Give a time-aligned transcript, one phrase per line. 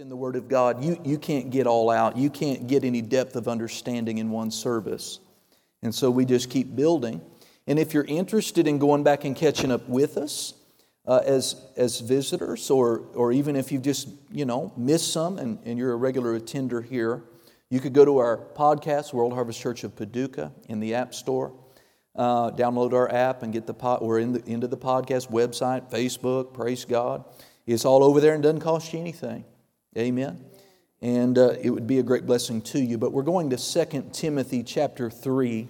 [0.00, 2.16] in the Word of God, you, you can't get all out.
[2.16, 5.20] You can't get any depth of understanding in one service.
[5.82, 7.20] And so we just keep building.
[7.66, 10.54] And if you're interested in going back and catching up with us
[11.06, 15.58] uh, as, as visitors, or, or even if you've just, you know, missed some and,
[15.66, 17.22] and you're a regular attender here,
[17.68, 21.52] you could go to our podcast, World Harvest Church of Paducah, in the App Store.
[22.16, 25.90] Uh, download our app and get the pod, or in the, into the podcast website,
[25.90, 27.22] Facebook, praise God.
[27.66, 29.44] It's all over there and doesn't cost you anything.
[29.96, 30.44] Amen.
[31.02, 32.98] And uh, it would be a great blessing to you.
[32.98, 35.68] But we're going to 2 Timothy chapter 3.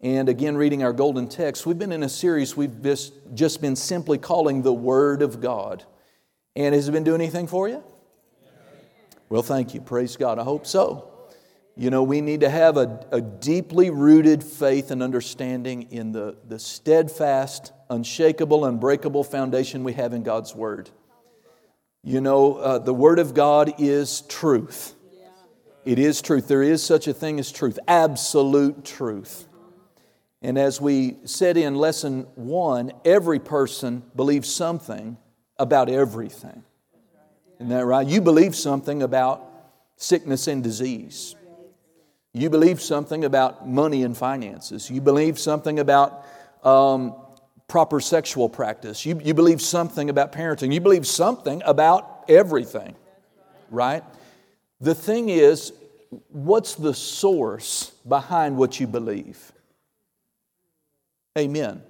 [0.00, 1.66] And again, reading our golden text.
[1.66, 5.84] We've been in a series we've just, just been simply calling the Word of God.
[6.56, 7.84] And has it been doing anything for you?
[9.28, 9.80] Well, thank you.
[9.80, 10.38] Praise God.
[10.38, 11.06] I hope so.
[11.76, 16.36] You know, we need to have a, a deeply rooted faith and understanding in the,
[16.48, 20.90] the steadfast, unshakable, unbreakable foundation we have in God's Word.
[22.02, 24.94] You know, uh, the Word of God is truth.
[25.84, 26.48] It is truth.
[26.48, 29.46] There is such a thing as truth, absolute truth.
[30.42, 35.18] And as we said in lesson one, every person believes something
[35.58, 36.64] about everything.
[37.58, 38.06] Isn't that right?
[38.06, 39.46] You believe something about
[39.96, 41.34] sickness and disease.
[42.32, 44.90] You believe something about money and finances.
[44.90, 46.24] You believe something about
[46.64, 47.14] um,
[47.70, 49.06] proper sexual practice.
[49.06, 50.74] You, you believe something about parenting.
[50.74, 52.96] You believe something about everything,
[53.70, 54.02] right?
[54.80, 55.72] The thing is,
[56.28, 59.52] what's the source behind what you believe?
[61.38, 61.82] Amen.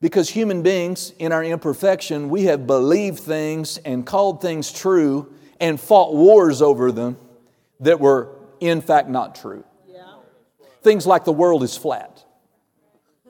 [0.00, 5.78] Because human beings, in our imperfection, we have believed things and called things true and
[5.78, 7.18] fought wars over them
[7.80, 9.62] that were, in fact, not true.
[9.86, 10.04] Yeah.
[10.82, 12.24] Things like the world is flat.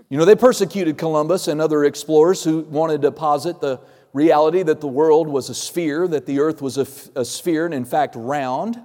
[0.08, 3.80] You know, they persecuted Columbus and other explorers who wanted to posit the
[4.12, 6.86] reality that the world was a sphere, that the earth was a,
[7.20, 8.80] a sphere and, in fact, round.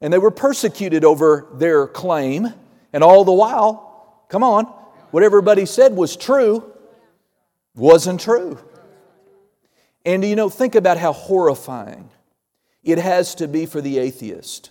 [0.00, 2.52] And they were persecuted over their claim.
[2.92, 4.64] And all the while, come on,
[5.10, 6.72] what everybody said was true
[7.74, 8.58] wasn't true.
[10.04, 12.10] And you know, think about how horrifying
[12.82, 14.70] it has to be for the atheist.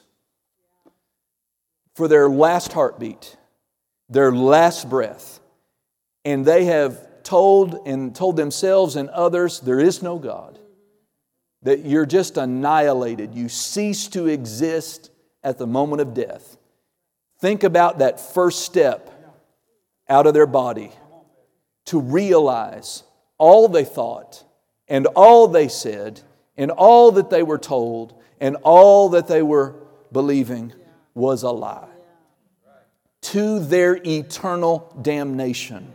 [1.95, 3.37] For their last heartbeat,
[4.09, 5.39] their last breath,
[6.25, 10.59] and they have told and told themselves and others there is no God,
[11.61, 13.33] that you're just annihilated.
[13.33, 15.11] You cease to exist
[15.43, 16.57] at the moment of death.
[17.39, 19.09] Think about that first step
[20.07, 20.91] out of their body
[21.85, 23.03] to realize
[23.37, 24.43] all they thought
[24.87, 26.21] and all they said
[26.55, 29.75] and all that they were told and all that they were
[30.11, 30.73] believing
[31.13, 31.87] was a lie
[33.21, 35.91] to their eternal damnation.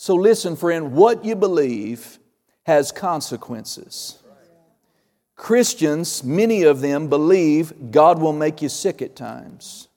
[0.00, 2.20] So, listen, friend, what you believe
[2.66, 4.22] has consequences.
[5.34, 9.88] Christians, many of them believe God will make you sick at times.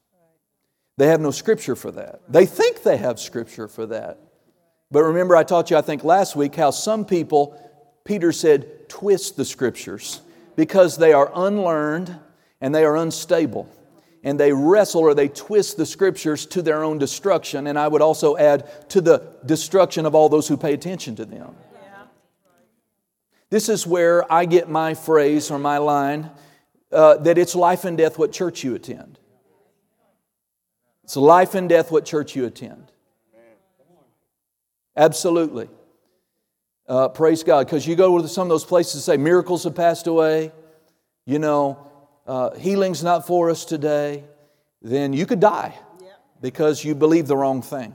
[0.97, 2.21] They have no scripture for that.
[2.27, 4.17] They think they have scripture for that.
[4.89, 7.55] But remember, I taught you, I think last week, how some people,
[8.03, 10.21] Peter said, twist the scriptures
[10.55, 12.17] because they are unlearned
[12.59, 13.69] and they are unstable
[14.23, 17.67] and they wrestle or they twist the scriptures to their own destruction.
[17.67, 21.25] And I would also add to the destruction of all those who pay attention to
[21.25, 21.55] them.
[23.49, 26.31] This is where I get my phrase or my line
[26.91, 29.19] uh, that it's life and death what church you attend.
[31.03, 32.91] It's life and death what church you attend.
[34.95, 35.69] Absolutely.
[36.87, 37.65] Uh, praise God.
[37.65, 40.51] Because you go to some of those places and say miracles have passed away,
[41.25, 41.90] you know,
[42.27, 44.23] uh, healing's not for us today,
[44.81, 45.77] then you could die
[46.41, 47.93] because you believe the wrong thing.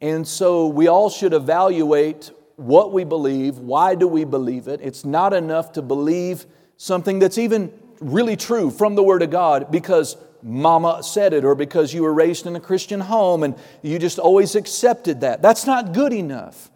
[0.00, 4.80] And so we all should evaluate what we believe, why do we believe it.
[4.82, 6.46] It's not enough to believe
[6.76, 11.54] something that's even really true from the Word of God because mama said it or
[11.54, 15.40] because you were raised in a Christian home and you just always accepted that.
[15.40, 16.70] That's not good enough.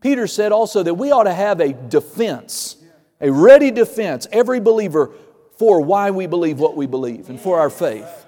[0.00, 2.76] Peter said also that we ought to have a defense,
[3.20, 4.26] a ready defense.
[4.32, 5.12] Every believer
[5.58, 8.26] for why we believe what we believe and for our faith.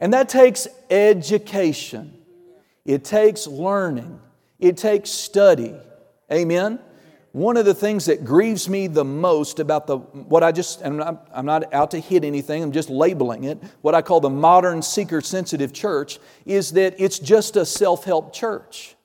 [0.00, 2.16] And that takes education,
[2.84, 4.20] it takes learning,
[4.58, 5.74] it takes study.
[6.30, 6.78] Amen?
[7.32, 11.02] One of the things that grieves me the most about the what I just and
[11.02, 14.30] I'm, I'm not out to hit anything, I'm just labeling it, what I call the
[14.30, 18.96] modern seeker sensitive church is that it's just a self-help church.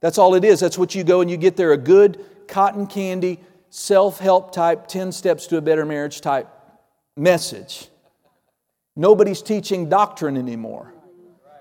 [0.00, 0.60] That's all it is.
[0.60, 5.12] That's what you go and you get there a good cotton candy self-help type 10
[5.12, 6.48] steps to a better marriage type
[7.16, 7.88] message.
[8.96, 10.92] Nobody's teaching doctrine anymore.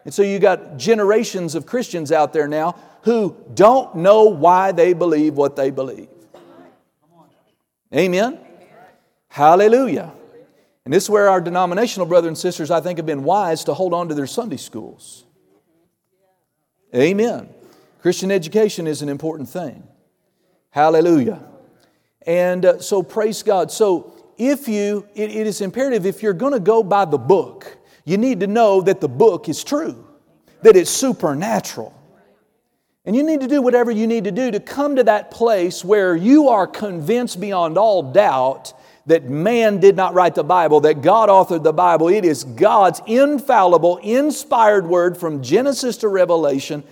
[0.05, 4.93] And so you got generations of Christians out there now who don't know why they
[4.93, 6.09] believe what they believe.
[7.93, 8.39] Amen?
[9.29, 10.11] Hallelujah.
[10.85, 13.73] And this is where our denominational brothers and sisters, I think, have been wise to
[13.73, 15.25] hold on to their Sunday schools.
[16.95, 17.49] Amen.
[18.01, 19.87] Christian education is an important thing.
[20.71, 21.41] Hallelujah.
[22.25, 23.71] And uh, so, praise God.
[23.71, 27.77] So, if you, it, it is imperative if you're going to go by the book,
[28.05, 30.07] you need to know that the book is true,
[30.63, 31.93] that it's supernatural.
[33.05, 35.83] And you need to do whatever you need to do to come to that place
[35.83, 38.73] where you are convinced beyond all doubt
[39.05, 42.09] that man did not write the Bible, that God authored the Bible.
[42.09, 46.83] It is God's infallible, inspired word from Genesis to Revelation.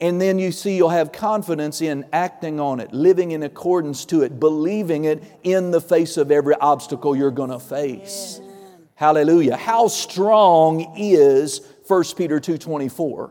[0.00, 4.22] And then you see you'll have confidence in acting on it, living in accordance to
[4.22, 8.40] it, believing it in the face of every obstacle you're going to face.
[8.94, 9.56] Hallelujah.
[9.56, 13.30] How strong is 1 Peter 2:24?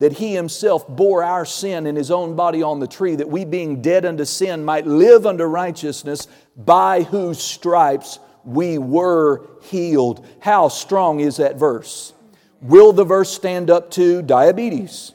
[0.00, 3.44] that he himself bore our sin in his own body on the tree, that we,
[3.44, 10.24] being dead unto sin, might live unto righteousness, by whose stripes we were healed.
[10.40, 12.12] How strong is that verse?
[12.60, 15.12] Will the verse stand up to diabetes?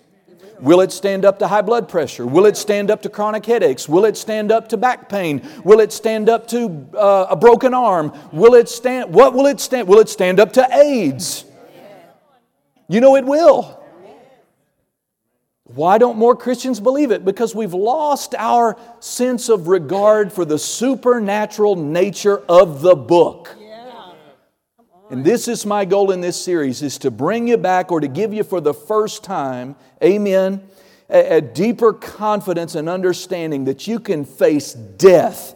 [0.63, 2.25] Will it stand up to high blood pressure?
[2.25, 3.89] Will it stand up to chronic headaches?
[3.89, 5.45] Will it stand up to back pain?
[5.65, 8.17] Will it stand up to uh, a broken arm?
[8.31, 9.13] Will it stand?
[9.13, 9.89] What will it stand?
[9.89, 11.43] Will it stand up to AIDS?
[12.87, 13.83] You know it will.
[15.65, 17.25] Why don't more Christians believe it?
[17.25, 23.57] Because we've lost our sense of regard for the supernatural nature of the book.
[25.09, 28.07] And this is my goal in this series is to bring you back or to
[28.07, 30.63] give you for the first time, amen,
[31.09, 35.55] a, a deeper confidence and understanding that you can face death,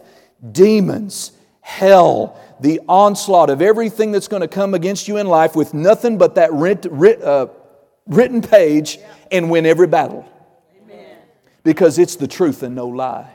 [0.52, 5.74] demons, hell, the onslaught of everything that's going to come against you in life with
[5.74, 7.46] nothing but that writ, writ, uh,
[8.06, 8.98] written page
[9.30, 10.26] and win every battle.
[11.62, 13.30] Because it's the truth and no lie.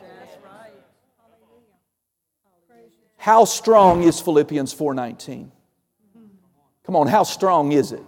[3.18, 5.52] How strong is Philippians 4:19?
[6.86, 8.04] Come on, how strong is it?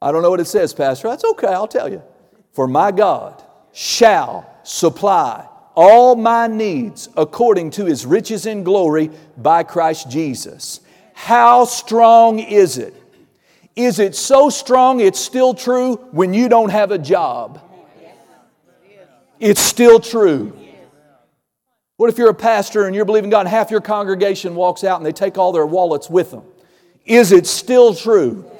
[0.00, 1.08] I don't know what it says, Pastor.
[1.08, 2.02] That's okay, I'll tell you.
[2.52, 3.42] For my God
[3.72, 10.80] shall supply all my needs according to his riches in glory by Christ Jesus.
[11.14, 12.94] How strong is it?
[13.76, 17.60] Is it so strong it's still true when you don't have a job?
[19.40, 20.56] It's still true.
[21.96, 24.98] What if you're a pastor and you're believing God and half your congregation walks out
[24.98, 26.42] and they take all their wallets with them?
[27.04, 28.50] Is it still true?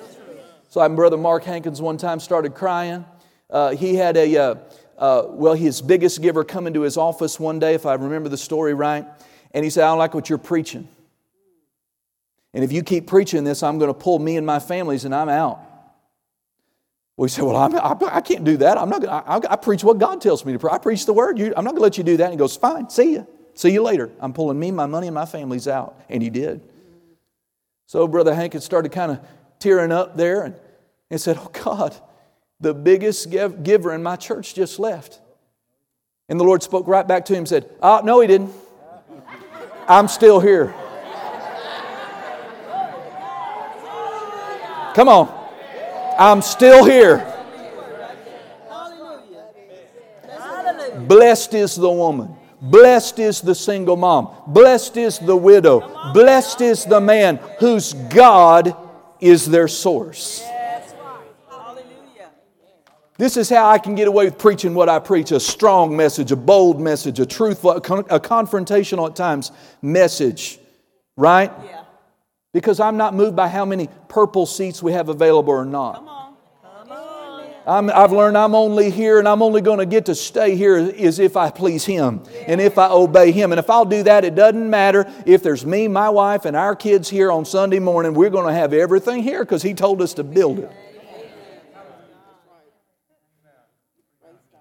[0.68, 3.04] So, my brother Mark Hankins one time started crying.
[3.50, 4.54] Uh, he had a, uh,
[4.98, 8.36] uh, well, his biggest giver come into his office one day, if I remember the
[8.36, 9.04] story right,
[9.52, 10.88] and he said, I don't like what you're preaching.
[12.52, 15.14] And if you keep preaching this, I'm going to pull me and my families and
[15.14, 15.60] I'm out.
[17.16, 18.76] We say, Well, I'm, I, I can't do that.
[18.76, 20.72] I'm not gonna, I, I, preach what God tells me to preach.
[20.72, 21.38] I preach the word.
[21.38, 22.24] You, I'm not going to let you do that.
[22.24, 23.26] And he goes, Fine, see you.
[23.54, 24.10] See you later.
[24.18, 26.00] I'm pulling me, my money, and my family's out.
[26.08, 26.60] And he did.
[27.86, 29.20] So Brother Hankins started kind of
[29.60, 30.56] tearing up there and,
[31.10, 31.94] and said, Oh, God,
[32.60, 35.20] the biggest give, giver in my church just left.
[36.28, 38.52] And the Lord spoke right back to him and said, Oh, no, he didn't.
[39.86, 40.74] I'm still here.
[44.94, 45.43] Come on.
[46.18, 47.30] I'm still here.
[51.06, 52.36] Blessed is the woman.
[52.60, 54.34] Blessed is the single mom.
[54.46, 56.12] Blessed is the widow.
[56.12, 58.76] Blessed is the man whose God
[59.20, 60.42] is their source.
[63.16, 66.32] This is how I can get away with preaching what I preach a strong message,
[66.32, 69.52] a bold message, a truthful, a confrontational at times
[69.82, 70.58] message,
[71.16, 71.52] right?
[71.64, 71.83] Yeah
[72.54, 75.96] because I'm not moved by how many purple seats we have available or not.
[75.96, 76.34] Come on.
[76.62, 77.90] Come on.
[77.90, 80.76] i have learned I'm only here and I'm only going to get to stay here
[80.76, 83.50] is if I please Him and if I obey Him.
[83.50, 86.76] And if I'll do that, it doesn't matter if there's me, my wife, and our
[86.76, 88.14] kids here on Sunday morning.
[88.14, 90.70] We're going to have everything here because He told us to build it.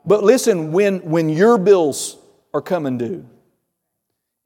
[0.03, 2.17] But listen, when, when your bills
[2.55, 3.29] are coming due,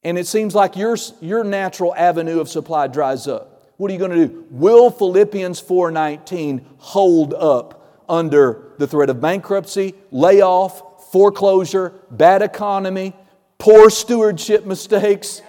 [0.04, 3.74] and it seems like your, your natural avenue of supply dries up.
[3.78, 4.46] What are you going to do?
[4.50, 13.14] Will Philippians 4:19 hold up under the threat of bankruptcy, layoff, foreclosure, bad economy,
[13.58, 15.42] poor stewardship mistakes,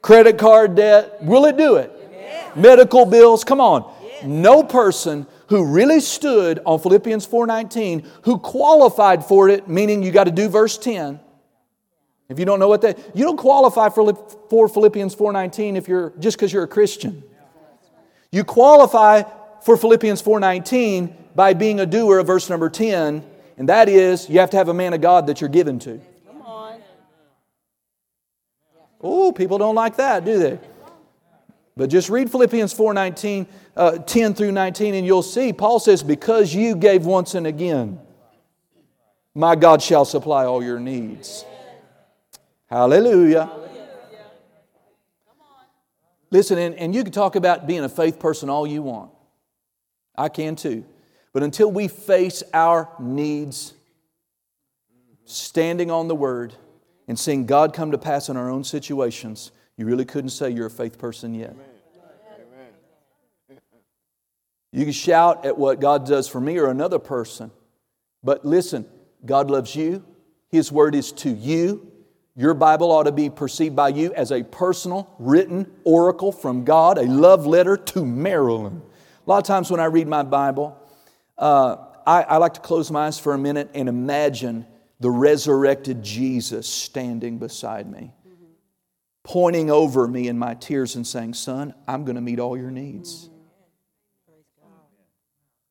[0.00, 1.22] credit card debt?
[1.22, 1.92] Will it do it?
[2.56, 3.44] Medical bills?
[3.44, 3.92] Come on.
[4.24, 10.24] No person who really stood on Philippians 4:19 who qualified for it, meaning you got
[10.24, 11.20] to do verse 10
[12.30, 14.14] if you don't know what that, you don't qualify for,
[14.48, 17.24] for Philippians 4:19 if you're just because you're a Christian.
[18.30, 19.24] You qualify
[19.62, 23.24] for Philippians 4:19 by being a doer of verse number 10,
[23.58, 26.00] and that is you have to have a man of God that you're given to.
[29.02, 30.58] Oh, people don't like that, do they?
[31.76, 33.46] But just read Philippians 4 19,
[33.76, 37.98] uh, 10 through 19, and you'll see Paul says, Because you gave once and again,
[39.34, 41.44] my God shall supply all your needs.
[42.70, 43.50] Hallelujah.
[46.30, 49.10] Listen, and, and you can talk about being a faith person all you want.
[50.16, 50.84] I can too.
[51.32, 53.74] But until we face our needs,
[55.24, 56.54] standing on the Word,
[57.08, 60.66] and seeing God come to pass in our own situations, you really couldn't say you're
[60.66, 61.56] a faith person yet.
[64.72, 67.50] You can shout at what God does for me or another person,
[68.22, 68.86] but listen,
[69.26, 70.04] God loves you.
[70.48, 71.89] His word is to you.
[72.40, 76.96] Your Bible ought to be perceived by you as a personal, written oracle from God,
[76.96, 78.80] a love letter to Marilyn.
[79.26, 80.74] A lot of times when I read my Bible,
[81.36, 84.64] uh, I, I like to close my eyes for a minute and imagine
[85.00, 88.14] the resurrected Jesus standing beside me,
[89.22, 92.70] pointing over me in my tears and saying, Son, I'm going to meet all your
[92.70, 93.28] needs.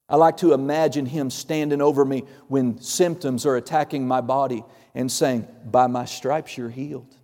[0.07, 4.63] I like to imagine him standing over me when symptoms are attacking my body
[4.95, 7.15] and saying, By my stripes you're healed.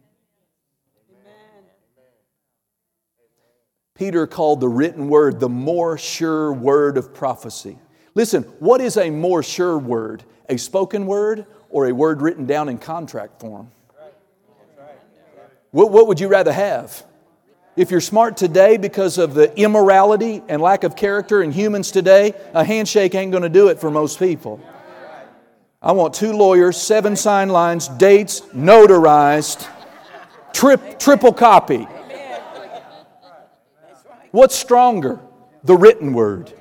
[3.96, 7.80] Peter called the written word the more sure word of prophecy.
[8.14, 10.24] Listen, what is a more sure word?
[10.50, 13.72] A spoken word or a word written down in contract form?
[15.72, 17.04] What, what would you rather have?
[17.76, 22.34] If you're smart today because of the immorality and lack of character in humans today,
[22.54, 24.62] a handshake ain't going to do it for most people.
[25.86, 29.70] I want two lawyers, seven sign lines, dates, notarized,
[30.52, 31.88] trip, triple copy.
[34.32, 35.20] What's stronger?
[35.64, 36.52] The written word.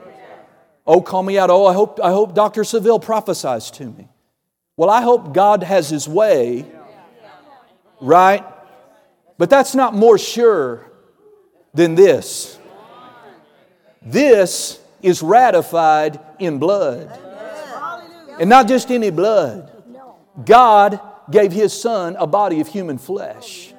[0.87, 1.49] Oh, call me out.
[1.49, 2.64] Oh, I hope, I hope Dr.
[2.64, 4.09] Seville prophesies to me.
[4.76, 6.71] Well, I hope God has his way,
[8.02, 8.45] right?
[9.38, 10.85] But that's not more sure
[11.73, 12.59] than this.
[14.02, 17.24] This is ratified in blood.
[18.38, 19.70] And not just any blood.
[20.44, 21.00] God
[21.30, 23.72] gave His Son a body of human flesh.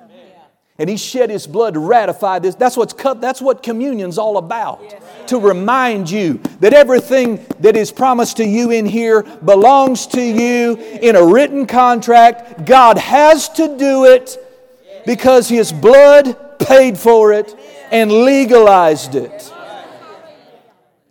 [0.77, 2.55] And He shed His blood to ratify this.
[2.55, 5.27] That's, what's, that's what communion's all about.
[5.27, 10.75] To remind you that everything that is promised to you in here belongs to you
[10.75, 12.65] in a written contract.
[12.65, 14.37] God has to do it
[15.05, 17.55] because His blood paid for it
[17.91, 19.51] and legalized it.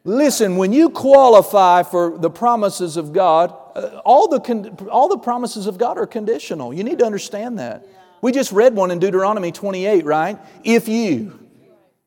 [0.04, 5.18] Listen, when you qualify for the promises of God, uh, all, the con- all the
[5.18, 6.74] promises of God are conditional.
[6.74, 7.86] You need to understand that.
[8.20, 10.38] We just read one in Deuteronomy 28, right?
[10.62, 11.38] If you,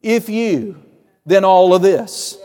[0.02, 0.84] if you,
[1.26, 2.38] then all of this.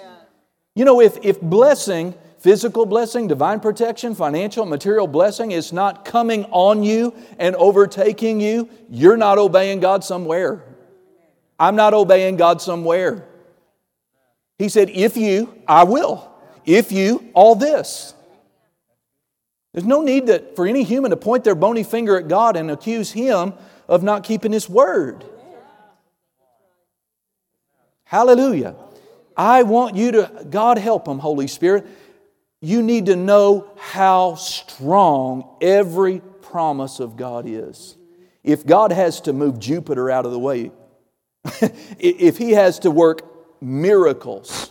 [0.74, 6.46] You know, if, if blessing, physical blessing, divine protection, financial, material blessing is not coming
[6.46, 10.64] on you and overtaking you, you're not obeying God somewhere.
[11.60, 13.28] I'm not obeying God somewhere.
[14.62, 16.30] He said, If you, I will.
[16.64, 18.14] If you, all this.
[19.72, 22.70] There's no need that, for any human to point their bony finger at God and
[22.70, 23.54] accuse Him
[23.88, 25.24] of not keeping His word.
[28.04, 28.76] Hallelujah.
[29.36, 31.84] I want you to, God help them, Holy Spirit.
[32.60, 37.96] You need to know how strong every promise of God is.
[38.44, 40.70] If God has to move Jupiter out of the way,
[41.98, 43.31] if He has to work
[43.62, 44.70] miracles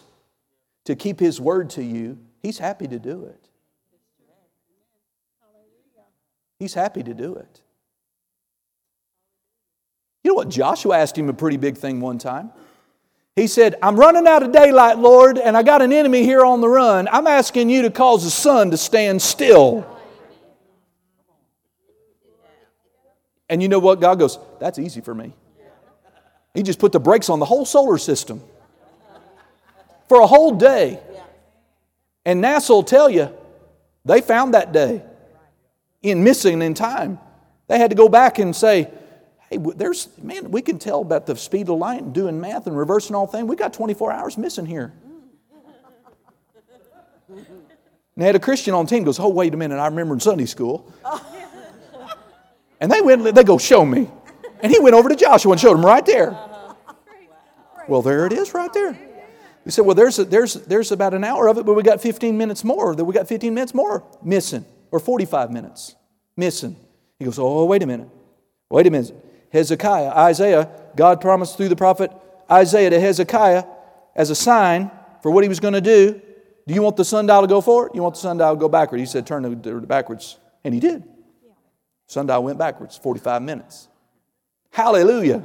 [0.85, 3.47] to keep His word to you, He's happy to do it.
[6.59, 7.61] He's happy to do it.
[10.23, 10.49] You know what?
[10.49, 12.51] Joshua asked him a pretty big thing one time.
[13.35, 16.61] He said, I'm running out of daylight, Lord, and I got an enemy here on
[16.61, 17.07] the run.
[17.11, 19.87] I'm asking you to cause the sun to stand still.
[23.49, 23.99] And you know what?
[23.99, 25.33] God goes, That's easy for me.
[26.53, 28.41] He just put the brakes on the whole solar system
[30.11, 30.99] for a whole day.
[32.25, 33.33] And NASA will tell you
[34.03, 35.01] they found that day
[36.01, 37.17] in missing in time.
[37.69, 38.91] They had to go back and say,
[39.49, 42.77] hey, there's, man, we can tell about the speed of light and doing math and
[42.77, 43.45] reversing all things.
[43.45, 44.91] We got 24 hours missing here.
[47.29, 47.45] And
[48.17, 50.19] they had a Christian on the team goes, oh, wait a minute, I remember in
[50.19, 50.93] Sunday school.
[52.81, 54.09] And they went, they go, show me.
[54.61, 56.31] And he went over to Joshua and showed him right there.
[56.31, 56.73] Uh-huh.
[57.87, 58.99] Well, there it is right there.
[59.65, 62.01] We said, well, there's, a, there's, there's about an hour of it, but we got
[62.01, 62.95] 15 minutes more.
[62.95, 65.95] That we got 15 minutes more missing, or 45 minutes
[66.35, 66.75] missing.
[67.19, 68.09] He goes, oh, wait a minute.
[68.69, 69.13] Wait a minute.
[69.51, 72.11] Hezekiah, Isaiah, God promised through the prophet
[72.49, 73.65] Isaiah to Hezekiah
[74.15, 74.89] as a sign
[75.21, 76.13] for what he was going to do.
[76.13, 76.21] Do
[76.67, 77.91] Do you want the sundial to go forward?
[77.93, 78.99] You want the sundial to go backward?
[78.99, 80.37] He said, turn it backwards.
[80.63, 81.03] And he did.
[82.07, 83.89] Sundial went backwards, 45 minutes.
[84.69, 85.43] Hallelujah.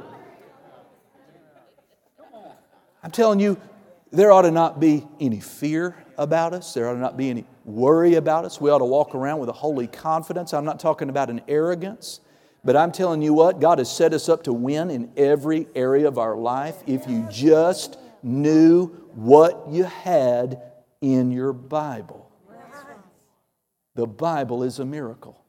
[3.02, 3.60] I'm telling you,
[4.12, 6.72] there ought to not be any fear about us.
[6.74, 8.60] There ought to not be any worry about us.
[8.60, 10.54] We ought to walk around with a holy confidence.
[10.54, 12.20] I'm not talking about an arrogance,
[12.64, 16.06] but I'm telling you what, God has set us up to win in every area
[16.08, 20.62] of our life if you just knew what you had
[21.00, 22.30] in your Bible.
[23.94, 25.42] The Bible is a miracle.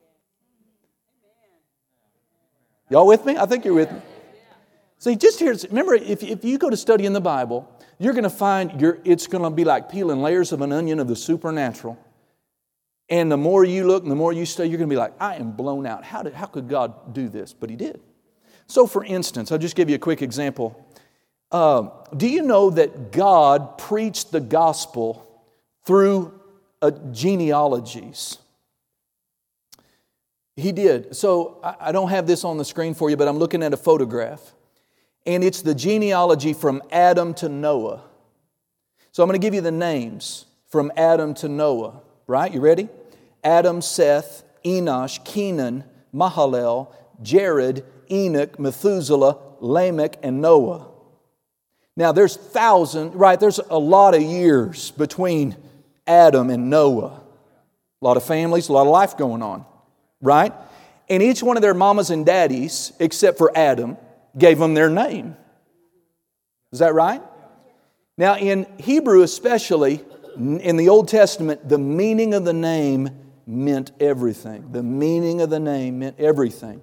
[2.90, 3.36] Y'all with me?
[3.38, 4.00] I think you're with me.
[5.00, 8.24] See, just here, remember, if, if you go to study in the Bible, you're going
[8.24, 11.16] to find you it's going to be like peeling layers of an onion of the
[11.16, 11.98] supernatural.
[13.10, 15.14] And the more you look and the more you study, you're going to be like,
[15.20, 16.04] I am blown out.
[16.04, 17.54] How, did, how could God do this?
[17.54, 18.02] But He did.
[18.68, 20.86] So, for instance, I'll just give you a quick example.
[21.50, 25.26] Uh, do you know that God preached the gospel
[25.86, 26.38] through
[26.82, 28.40] uh, genealogies?
[30.58, 31.16] He did.
[31.16, 33.74] So, I, I don't have this on the screen for you, but I'm looking at
[33.74, 34.54] a photograph
[35.28, 38.02] and it's the genealogy from Adam to Noah.
[39.12, 42.52] So I'm going to give you the names from Adam to Noah, right?
[42.52, 42.88] You ready?
[43.44, 50.88] Adam, Seth, Enosh, Kenan, Mahalalel, Jared, Enoch, Methuselah, Lamech, and Noah.
[51.98, 53.40] Now there's thousand, right?
[53.40, 55.58] There's a lot of years between
[56.06, 57.22] Adam and Noah.
[58.02, 59.66] A lot of families, a lot of life going on,
[60.22, 60.54] right?
[61.10, 63.98] And each one of their mamas and daddies, except for Adam,
[64.38, 65.36] gave them their name.
[66.72, 67.22] Is that right?
[68.18, 70.04] Now, in Hebrew, especially
[70.36, 73.10] in the Old Testament, the meaning of the name
[73.46, 74.72] meant everything.
[74.72, 76.82] The meaning of the name meant everything.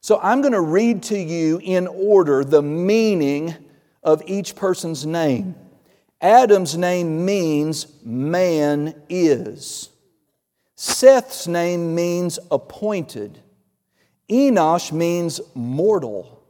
[0.00, 3.54] So I'm going to read to you in order the meaning
[4.02, 5.54] of each person's name.
[6.20, 9.90] Adam's name means man is.
[10.74, 13.38] Seth's name means appointed.
[14.28, 16.41] Enosh means mortal.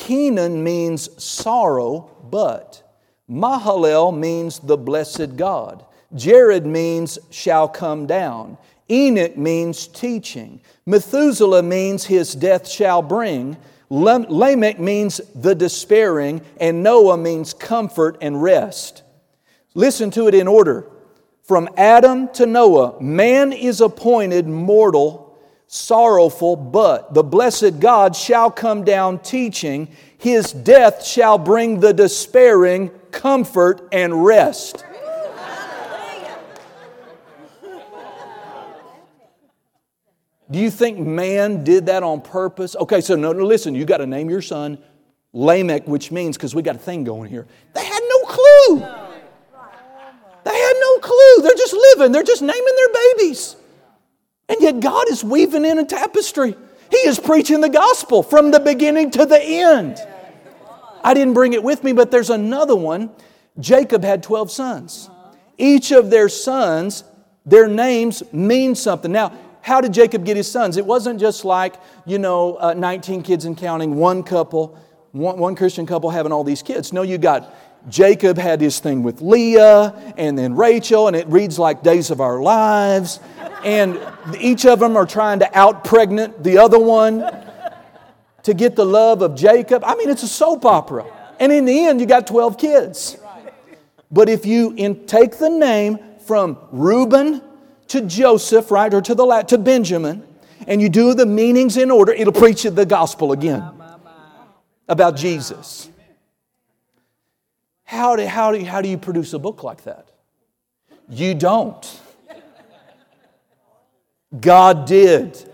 [0.00, 2.82] Kenan means sorrow, but.
[3.30, 5.84] Mahalalel means the blessed God.
[6.14, 8.56] Jared means shall come down.
[8.90, 10.62] Enoch means teaching.
[10.86, 13.58] Methuselah means his death shall bring.
[13.90, 16.40] Lamech means the despairing.
[16.58, 19.02] And Noah means comfort and rest.
[19.74, 20.86] Listen to it in order.
[21.42, 25.19] From Adam to Noah, man is appointed mortal
[25.72, 29.86] sorrowful, but the blessed God shall come down teaching.
[30.18, 34.84] His death shall bring the despairing comfort and rest.
[40.50, 42.74] Do you think man did that on purpose?
[42.74, 44.76] Okay, so no, no listen, you got to name your son
[45.32, 48.80] Lamech, which means, because we got a thing going here, they had no clue.
[50.42, 51.42] They had no clue.
[51.42, 53.54] They're just living, they're just naming their babies.
[54.50, 56.56] And yet God is weaving in a tapestry.
[56.90, 59.96] He is preaching the gospel from the beginning to the end.
[61.04, 63.10] I didn't bring it with me, but there's another one.
[63.60, 65.08] Jacob had 12 sons.
[65.56, 67.04] Each of their sons,
[67.46, 69.12] their names mean something.
[69.12, 69.32] Now,
[69.62, 70.76] how did Jacob get his sons?
[70.76, 74.76] It wasn't just like, you know, uh, 19 kids and counting, one couple,
[75.12, 76.92] one, one Christian couple having all these kids.
[76.92, 77.54] No, you got
[77.88, 82.20] Jacob had his thing with Leah and then Rachel, and it reads like Days of
[82.20, 83.20] Our Lives.
[83.64, 83.98] And
[84.38, 87.24] each of them are trying to out pregnant the other one
[88.42, 89.82] to get the love of Jacob.
[89.84, 91.06] I mean, it's a soap opera.
[91.38, 93.16] And in the end, you got 12 kids.
[94.10, 97.42] But if you in, take the name from Reuben
[97.88, 100.26] to Joseph, right, or to the to Benjamin,
[100.66, 103.62] and you do the meanings in order, it'll preach you the gospel again
[104.88, 105.89] about Jesus.
[107.90, 110.06] How do, how, do, how do you produce a book like that?
[111.08, 112.00] You don't.
[114.40, 115.44] God did.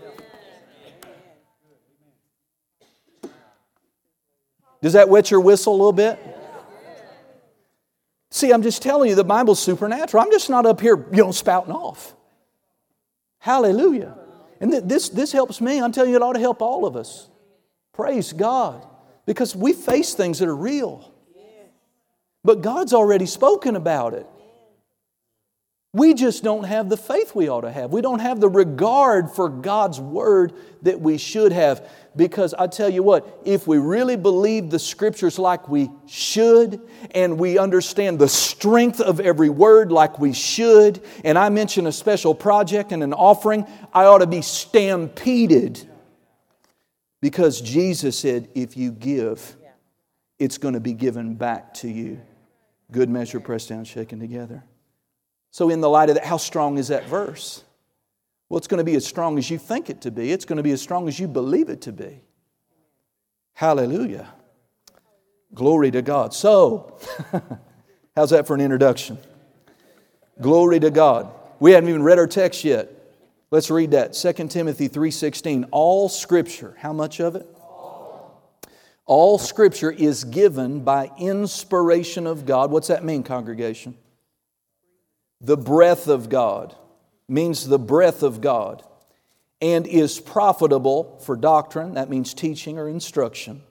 [4.83, 6.19] Does that wet your whistle a little bit?
[8.29, 10.21] See, I'm just telling you, the Bible's supernatural.
[10.21, 12.15] I'm just not up here, you know, spouting off.
[13.39, 14.15] Hallelujah.
[14.61, 15.81] And this, this helps me.
[15.81, 17.31] I'm telling you, it ought to help all of us.
[17.93, 18.87] Praise God.
[19.25, 21.16] Because we face things that are real.
[22.43, 24.25] But God's already spoken about it.
[25.93, 27.91] We just don't have the faith we ought to have.
[27.91, 31.89] We don't have the regard for God's word that we should have.
[32.15, 37.39] Because I tell you what, if we really believe the scriptures like we should, and
[37.39, 42.35] we understand the strength of every word like we should, and I mention a special
[42.35, 45.89] project and an offering, I ought to be stampeded.
[47.21, 49.55] Because Jesus said, if you give,
[50.37, 52.21] it's going to be given back to you.
[52.91, 54.63] Good measure, pressed down, shaken together.
[55.51, 57.63] So, in the light of that, how strong is that verse?
[58.49, 60.57] Well, it's going to be as strong as you think it to be, it's going
[60.57, 62.21] to be as strong as you believe it to be.
[63.53, 64.33] Hallelujah.
[65.53, 66.33] Glory to God.
[66.33, 66.97] So,
[68.15, 69.17] how's that for an introduction?
[70.39, 71.31] Glory to God.
[71.59, 72.91] We haven't even read our text yet.
[73.49, 74.13] Let's read that.
[74.13, 75.67] 2 Timothy 3:16.
[75.71, 77.47] All scripture, how much of it?
[79.07, 82.71] All scripture is given by inspiration of God.
[82.71, 83.97] What's that mean, congregation?
[85.39, 86.75] The breath of God
[87.29, 88.83] means the breath of God
[89.61, 93.63] and is profitable for doctrine, that means teaching or instruction,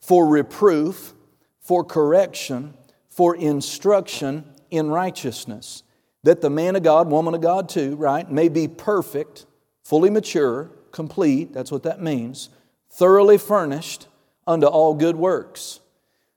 [0.00, 1.12] for reproof,
[1.60, 2.74] for correction,
[3.08, 5.82] for instruction in righteousness,
[6.22, 9.44] that the man of God, woman of God too, right, may be perfect,
[9.82, 12.48] fully mature, complete, that's what that means,
[12.90, 14.06] thoroughly furnished
[14.46, 15.80] unto all good works.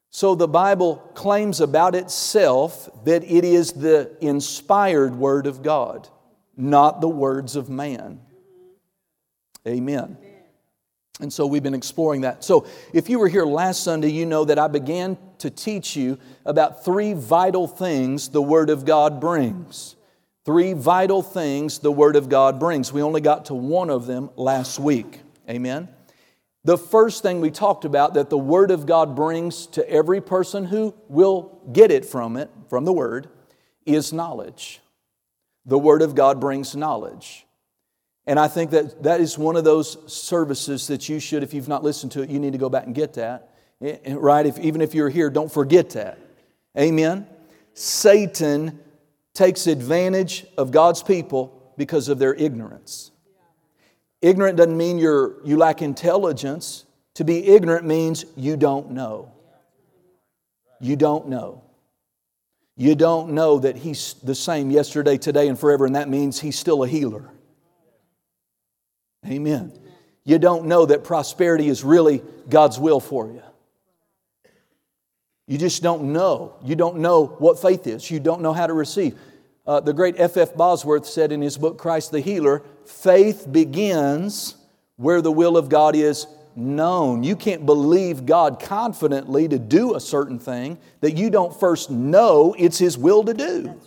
[0.10, 6.08] So the Bible claims about itself that it is the inspired Word of God,
[6.56, 8.22] not the words of man.
[9.68, 10.18] Amen.
[11.20, 12.44] And so we've been exploring that.
[12.44, 16.20] So if you were here last Sunday, you know that I began to teach you
[16.46, 19.96] about three vital things the Word of God brings.
[20.46, 22.94] Three vital things the Word of God brings.
[22.94, 25.22] We only got to one of them last week.
[25.50, 25.90] Amen.
[26.68, 30.66] The first thing we talked about that the Word of God brings to every person
[30.66, 33.30] who will get it from it, from the Word,
[33.86, 34.82] is knowledge.
[35.66, 37.46] The Word of God brings knowledge.
[38.26, 41.70] And I think that that is one of those services that you should, if you've
[41.70, 43.50] not listened to it, you need to go back and get that.
[43.82, 44.46] Eh, eh, right?
[44.46, 46.20] If, even if you're here, don't forget that.
[46.78, 47.28] Amen?
[47.76, 48.78] Satan
[49.34, 53.12] takes advantage of God's people because of their ignorance.
[54.22, 56.86] Ignorant doesn't mean you're, you lack intelligence.
[57.16, 59.32] To be ignorant means you don't know.
[60.80, 61.64] You don't know.
[62.76, 66.58] You don't know that He's the same yesterday, today, and forever, and that means He's
[66.58, 67.30] still a healer.
[69.26, 69.74] Amen.
[70.24, 73.42] You don't know that prosperity is really God's will for you.
[75.48, 76.56] You just don't know.
[76.64, 78.12] You don't know what faith is.
[78.12, 79.18] You don't know how to receive.
[79.68, 80.56] Uh, the great F.F.
[80.56, 84.56] Bosworth said in his book, Christ the Healer, faith begins
[84.96, 86.26] where the will of God is
[86.56, 87.24] known.
[87.24, 92.56] You can't believe God confidently to do a certain thing that you don't first know
[92.58, 93.80] it's His will to do.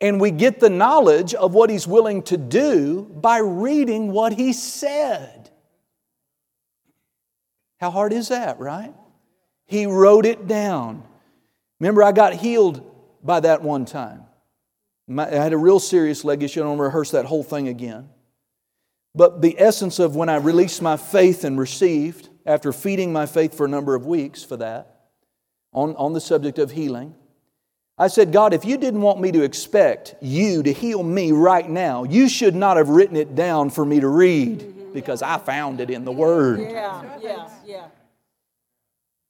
[0.00, 4.54] And we get the knowledge of what He's willing to do by reading what He
[4.54, 5.50] said.
[7.78, 8.94] How hard is that, right?
[9.66, 11.02] He wrote it down.
[11.78, 12.89] Remember, I got healed
[13.22, 14.24] by that one time.
[15.18, 16.60] I had a real serious leg issue.
[16.60, 18.08] I don't rehearse that whole thing again.
[19.14, 23.56] But the essence of when I released my faith and received, after feeding my faith
[23.56, 25.00] for a number of weeks for that,
[25.72, 27.14] on, on the subject of healing,
[27.98, 31.68] I said, God, if you didn't want me to expect you to heal me right
[31.68, 35.80] now, you should not have written it down for me to read because I found
[35.80, 36.60] it in the Word.
[36.60, 37.86] Yeah, yeah, yeah.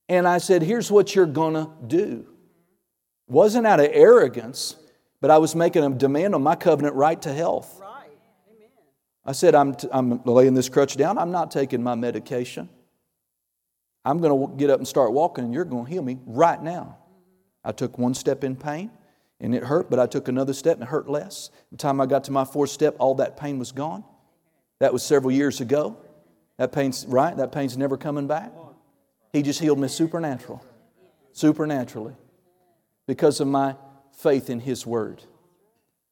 [0.09, 2.27] And I said, Here's what you're going to do.
[3.31, 4.75] Wasn't out of arrogance,
[5.21, 7.81] but I was making a demand on my covenant right to health.
[7.81, 8.11] Right.
[9.25, 11.17] I said, I'm, t- I'm laying this crutch down.
[11.17, 12.69] I'm not taking my medication.
[14.05, 16.61] I'm going to get up and start walking, and you're going to heal me right
[16.61, 16.99] now.
[17.63, 18.91] I took one step in pain,
[19.39, 21.51] and it hurt, but I took another step, and it hurt less.
[21.51, 24.03] By the time I got to my fourth step, all that pain was gone.
[24.81, 25.99] That was several years ago.
[26.57, 27.37] That pain's right.
[27.37, 28.51] That pain's never coming back.
[29.33, 30.65] He just healed me supernatural,
[31.33, 32.15] supernaturally,
[33.11, 33.75] because of my
[34.13, 35.21] faith in His Word.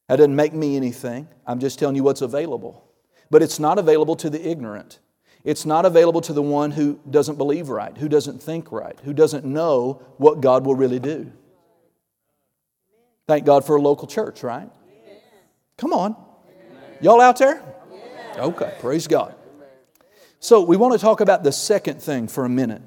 [0.09, 1.29] That doesn't make me anything.
[1.47, 2.85] I'm just telling you what's available.
[3.31, 4.99] But it's not available to the ignorant.
[5.45, 9.13] It's not available to the one who doesn't believe right, who doesn't think right, who
[9.13, 11.31] doesn't know what God will really do.
[13.29, 14.69] Thank God for a local church, right?
[15.77, 16.17] Come on.
[17.01, 17.63] Y'all out there?
[18.37, 19.37] Okay, praise God.
[20.41, 22.83] So, we want to talk about the second thing for a minute.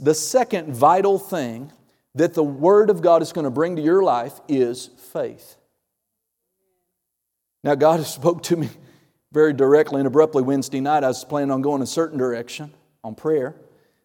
[0.00, 1.72] The second vital thing
[2.14, 5.56] that the Word of God is going to bring to your life is faith.
[7.64, 8.68] Now, God has spoke to me
[9.32, 11.04] very directly and abruptly Wednesday night.
[11.04, 12.72] I was planning on going a certain direction
[13.02, 13.56] on prayer.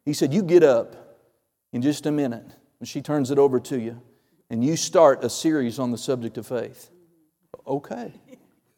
[0.05, 1.17] He said, You get up
[1.73, 2.45] in just a minute,
[2.79, 4.01] and she turns it over to you,
[4.49, 6.89] and you start a series on the subject of faith.
[7.65, 8.13] Okay.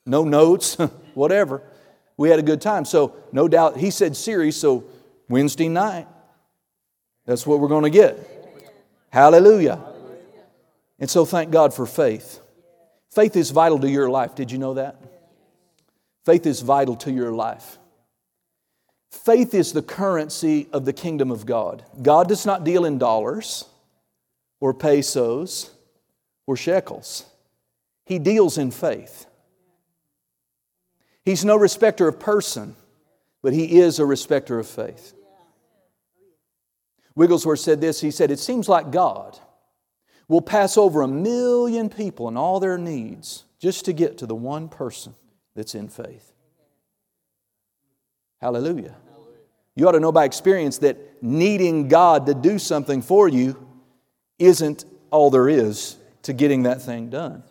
[0.05, 0.75] No notes,
[1.13, 1.61] whatever.
[2.17, 2.83] We had a good time.
[2.85, 4.85] So, no doubt, he said series, so
[5.29, 6.07] Wednesday night,
[7.25, 8.38] that's what we're going to get.
[9.09, 9.79] Hallelujah.
[10.99, 12.39] And so thank God for faith.
[13.11, 14.35] Faith is vital to your life.
[14.35, 14.97] Did you know that?
[16.25, 17.77] Faith is vital to your life.
[19.11, 21.83] Faith is the currency of the kingdom of God.
[22.01, 23.65] God does not deal in dollars
[24.59, 25.71] or pesos
[26.45, 27.25] or shekels.
[28.05, 29.25] He deals in faith.
[31.25, 32.75] He's no respecter of person,
[33.41, 35.13] but He is a respecter of faith.
[37.19, 39.37] Wigglesworth said this He said, It seems like God
[40.29, 44.35] will pass over a million people and all their needs just to get to the
[44.35, 45.13] one person
[45.53, 46.31] that's in faith.
[48.39, 48.95] Hallelujah.
[49.75, 53.67] You ought to know by experience that needing God to do something for you
[54.37, 57.43] isn't all there is to getting that thing done.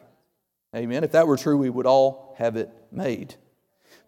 [0.74, 1.04] Amen.
[1.04, 3.34] If that were true, we would all have it made.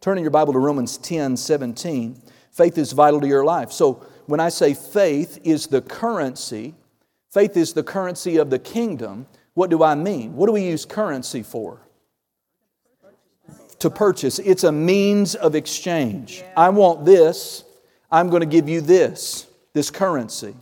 [0.01, 2.23] Turning your Bible to Romans 10 17.
[2.51, 3.73] Faith is vital to your life.
[3.73, 6.75] So when I say faith is the currency,
[7.33, 10.37] faith is the currency of the kingdom, what do I mean?
[10.37, 11.81] What do we use currency for?
[13.81, 14.39] To purchase.
[14.39, 16.45] It's a means of exchange.
[16.57, 17.65] I want this,
[18.09, 20.55] I'm going to give you this, this currency.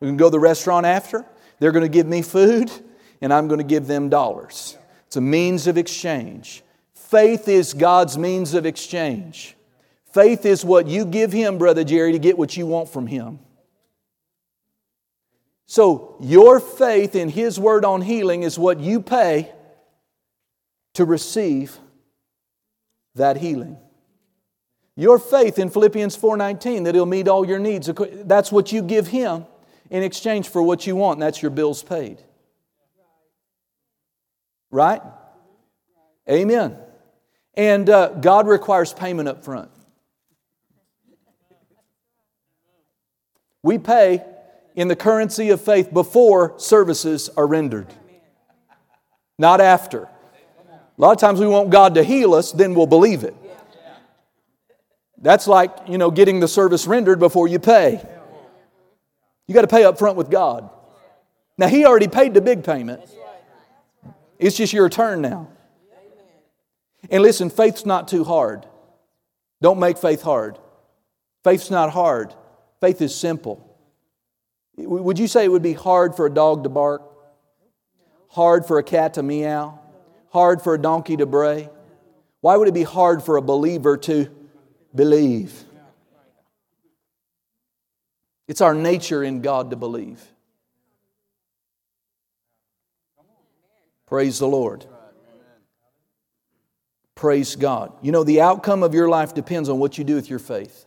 [0.00, 1.24] We can go to the restaurant after,
[1.60, 2.72] they're going to give me food,
[3.20, 4.76] and I'm going to give them dollars.
[5.06, 6.64] It's a means of exchange.
[6.92, 9.54] Faith is God's means of exchange.
[10.12, 13.38] Faith is what you give Him, Brother Jerry, to get what you want from Him.
[15.66, 19.50] So, your faith in His word on healing is what you pay
[20.94, 21.78] to receive
[23.14, 23.78] that healing.
[24.96, 27.90] Your faith in Philippians 4:19 that he'll meet all your needs,
[28.24, 29.46] that's what you give him
[29.90, 32.22] in exchange for what you want, and that's your bills paid.
[34.70, 35.02] Right?
[36.28, 36.76] Amen.
[37.54, 39.71] And uh, God requires payment up front.
[43.62, 44.24] We pay
[44.74, 47.86] in the currency of faith before services are rendered,
[49.38, 50.02] not after.
[50.02, 53.34] A lot of times we want God to heal us, then we'll believe it.
[55.18, 58.04] That's like, you know, getting the service rendered before you pay.
[59.46, 60.68] You got to pay up front with God.
[61.56, 63.02] Now, He already paid the big payment.
[64.38, 65.48] It's just your turn now.
[67.10, 68.66] And listen, faith's not too hard.
[69.60, 70.58] Don't make faith hard.
[71.44, 72.34] Faith's not hard.
[72.82, 73.64] Faith is simple.
[74.76, 77.02] Would you say it would be hard for a dog to bark?
[78.30, 79.78] Hard for a cat to meow?
[80.32, 81.70] Hard for a donkey to bray?
[82.40, 84.28] Why would it be hard for a believer to
[84.92, 85.62] believe?
[88.48, 90.20] It's our nature in God to believe.
[94.08, 94.86] Praise the Lord.
[97.14, 97.92] Praise God.
[98.02, 100.86] You know, the outcome of your life depends on what you do with your faith.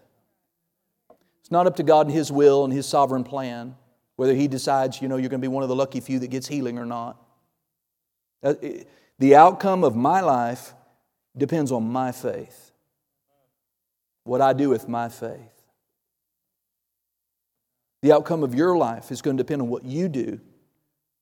[1.45, 3.75] It's not up to God and His will and His sovereign plan
[4.15, 6.29] whether He decides, you know, you're going to be one of the lucky few that
[6.29, 7.21] gets healing or not.
[8.41, 8.55] Uh,
[9.19, 10.73] the outcome of my life
[11.37, 12.71] depends on my faith,
[14.23, 15.39] what I do with my faith.
[18.01, 20.39] The outcome of your life is going to depend on what you do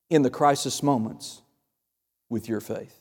[0.10, 1.42] in the crisis moments
[2.30, 2.98] with your faith.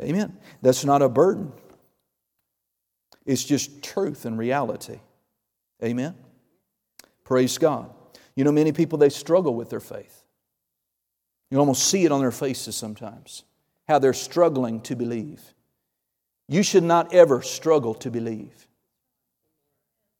[0.00, 0.36] Amen.
[0.62, 1.50] That's not a burden.
[3.28, 5.00] It's just truth and reality.
[5.84, 6.14] Amen.
[7.24, 7.90] Praise God.
[8.34, 10.24] You know, many people, they struggle with their faith.
[11.50, 13.44] You almost see it on their faces sometimes,
[13.86, 15.42] how they're struggling to believe.
[16.48, 18.54] You should not ever struggle to believe.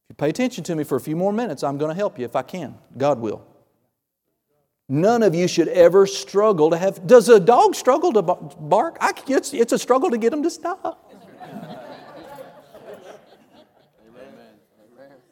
[0.03, 2.19] If you pay attention to me for a few more minutes, I'm going to help
[2.19, 2.75] you if I can.
[2.95, 3.43] God will.
[4.87, 7.07] None of you should ever struggle to have.
[7.07, 8.97] Does a dog struggle to bark?
[9.01, 11.08] I, it's, it's a struggle to get him to stop.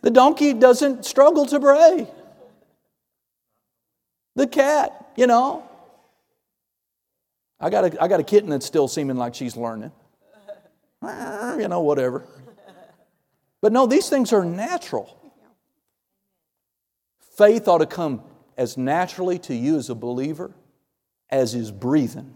[0.08, 2.08] The donkey doesn't struggle to bray.
[4.38, 5.67] The cat, you know.
[7.60, 9.91] I got a, I got a kitten that's still seeming like she's learning.
[11.04, 12.26] You know, whatever.
[13.60, 15.34] But no, these things are natural.
[17.36, 18.22] Faith ought to come
[18.58, 20.54] as naturally to you as a believer
[21.30, 22.34] as is breathing.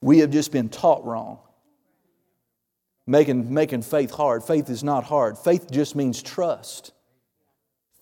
[0.00, 1.40] We have just been taught wrong.
[3.06, 4.44] Making, making faith hard.
[4.44, 5.36] Faith is not hard.
[5.36, 6.92] Faith just means trust.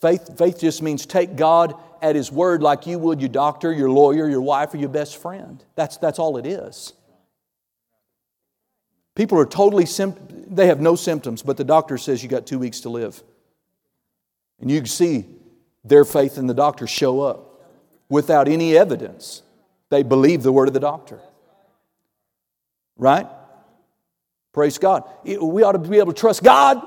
[0.00, 3.90] Faith, faith just means take God at His word like you would your doctor, your
[3.90, 5.62] lawyer, your wife, or your best friend.
[5.74, 6.92] That's, that's all it is.
[9.14, 9.86] People are totally,
[10.46, 13.22] they have no symptoms, but the doctor says you got two weeks to live.
[14.60, 15.26] And you can see
[15.84, 17.62] their faith in the doctor show up
[18.08, 19.42] without any evidence.
[19.88, 21.20] They believe the word of the doctor.
[22.96, 23.26] Right?
[24.52, 25.04] Praise God.
[25.24, 26.80] We ought to be able to trust God,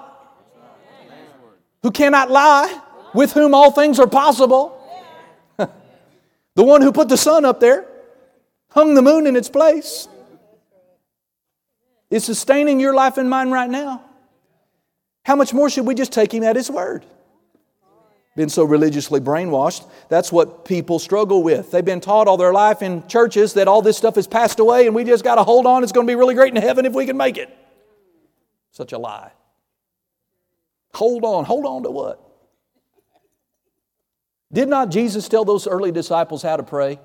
[1.81, 2.81] who cannot lie,
[3.13, 4.79] with whom all things are possible.
[5.57, 7.85] the one who put the sun up there,
[8.71, 10.07] hung the moon in its place,
[12.09, 14.03] is sustaining your life and mine right now.
[15.25, 17.05] How much more should we just take him at his word?
[18.35, 19.87] Been so religiously brainwashed.
[20.09, 21.71] That's what people struggle with.
[21.71, 24.87] They've been taught all their life in churches that all this stuff has passed away
[24.87, 25.83] and we just got to hold on.
[25.83, 27.55] It's going to be really great in heaven if we can make it.
[28.71, 29.31] Such a lie.
[30.95, 31.45] Hold on.
[31.45, 32.19] Hold on to what?
[34.51, 36.99] Did not Jesus tell those early disciples how to pray?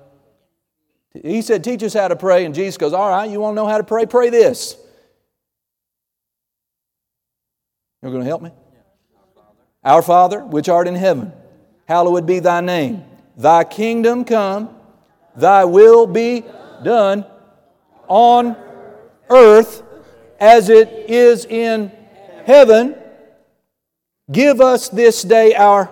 [1.13, 2.45] He said, Teach us how to pray.
[2.45, 4.05] And Jesus goes, All right, you want to know how to pray?
[4.05, 4.77] Pray this.
[8.01, 8.51] You're going to help me?
[9.89, 11.33] Our Father, which art in heaven,
[11.87, 13.03] hallowed be thy name.
[13.35, 14.69] Thy kingdom come,
[15.35, 16.43] thy will be
[16.83, 17.25] done
[18.07, 18.55] on
[19.31, 19.81] earth
[20.39, 21.91] as it is in
[22.45, 22.95] heaven.
[24.31, 25.89] Give us this day our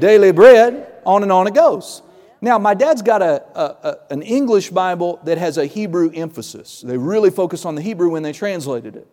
[0.00, 0.86] daily bread.
[1.06, 2.02] On and on it goes.
[2.40, 6.80] Now, my dad's got a, a, a, an English Bible that has a Hebrew emphasis.
[6.80, 9.06] They really focus on the Hebrew when they translated it.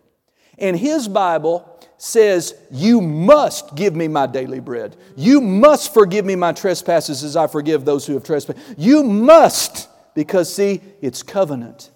[0.58, 4.96] And his Bible says, You must give me my daily bread.
[5.16, 8.58] You must forgive me my trespasses as I forgive those who have trespassed.
[8.76, 11.90] You must, because see, it's covenant.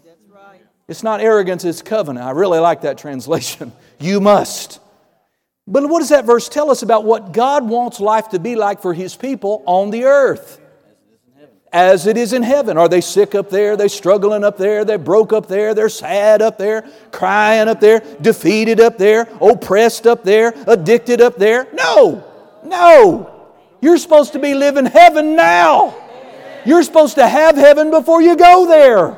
[0.88, 2.26] It's not arrogance, it's covenant.
[2.26, 3.72] I really like that translation.
[4.02, 4.80] You must.
[5.66, 8.80] But what does that verse tell us about what God wants life to be like
[8.80, 10.58] for His people on the earth?
[11.72, 12.76] As it is in heaven.
[12.76, 13.72] Are they sick up there?
[13.72, 14.84] Are they struggling up there?
[14.84, 15.74] They're broke up there?
[15.74, 16.88] They're sad up there?
[17.12, 18.00] Crying up there?
[18.20, 19.28] Defeated up there?
[19.40, 20.52] Oppressed up there?
[20.66, 21.68] Addicted up there?
[21.72, 22.24] No,
[22.64, 23.48] no.
[23.80, 25.96] You're supposed to be living heaven now.
[26.64, 29.16] You're supposed to have heaven before you go there.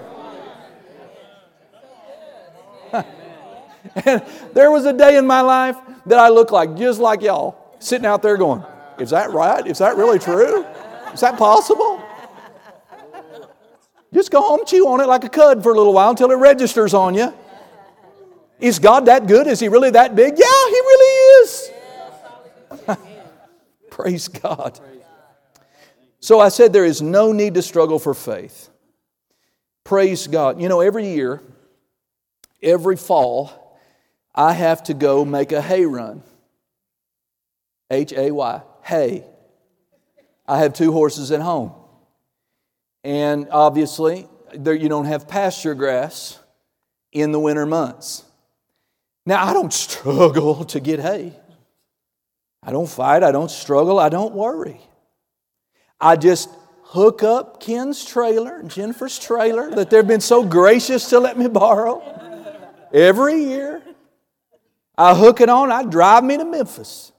[4.07, 7.77] and there was a day in my life that I looked like just like y'all,
[7.79, 8.63] sitting out there going,
[8.99, 9.67] Is that right?
[9.67, 10.65] Is that really true?
[11.13, 12.01] Is that possible?
[14.13, 16.37] Just go home, chew on it like a cud for a little while until it
[16.37, 17.33] registers on you.
[18.61, 19.47] Is God that good?
[19.47, 20.35] Is He really that big?
[20.39, 21.71] Yeah, He really is.
[23.91, 24.79] Praise God.
[26.21, 28.69] So I said there is no need to struggle for faith.
[29.85, 30.61] Praise God.
[30.61, 31.43] You know, every year,
[32.63, 33.79] every fall,
[34.35, 36.23] I have to go make a hay run.
[37.91, 39.25] H A Y, hay.
[40.47, 41.73] I have two horses at home.
[43.05, 46.39] And obviously, there, you don't have pasture grass
[47.11, 48.25] in the winter months.
[49.27, 51.35] Now, I don't struggle to get hay.
[52.63, 54.81] I don't fight, I don't struggle, I don't worry.
[56.01, 56.49] I just
[56.85, 61.49] hook up Ken's trailer, and Jennifer's trailer, that they've been so gracious to let me
[61.49, 62.03] borrow
[62.93, 63.83] every year.
[64.97, 67.13] I hook it on, I drive me to Memphis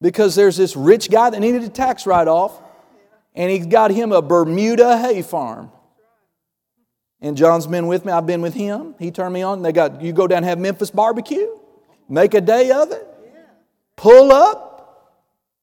[0.00, 2.60] because there's this rich guy that needed a tax write off
[3.36, 5.70] and he's got him a Bermuda hay farm.
[7.20, 8.12] And John's been with me.
[8.12, 8.94] I've been with him.
[8.98, 9.62] He turned me on.
[9.62, 11.48] They got you go down and have Memphis barbecue,
[12.08, 13.06] make a day of it,
[13.96, 14.72] pull up.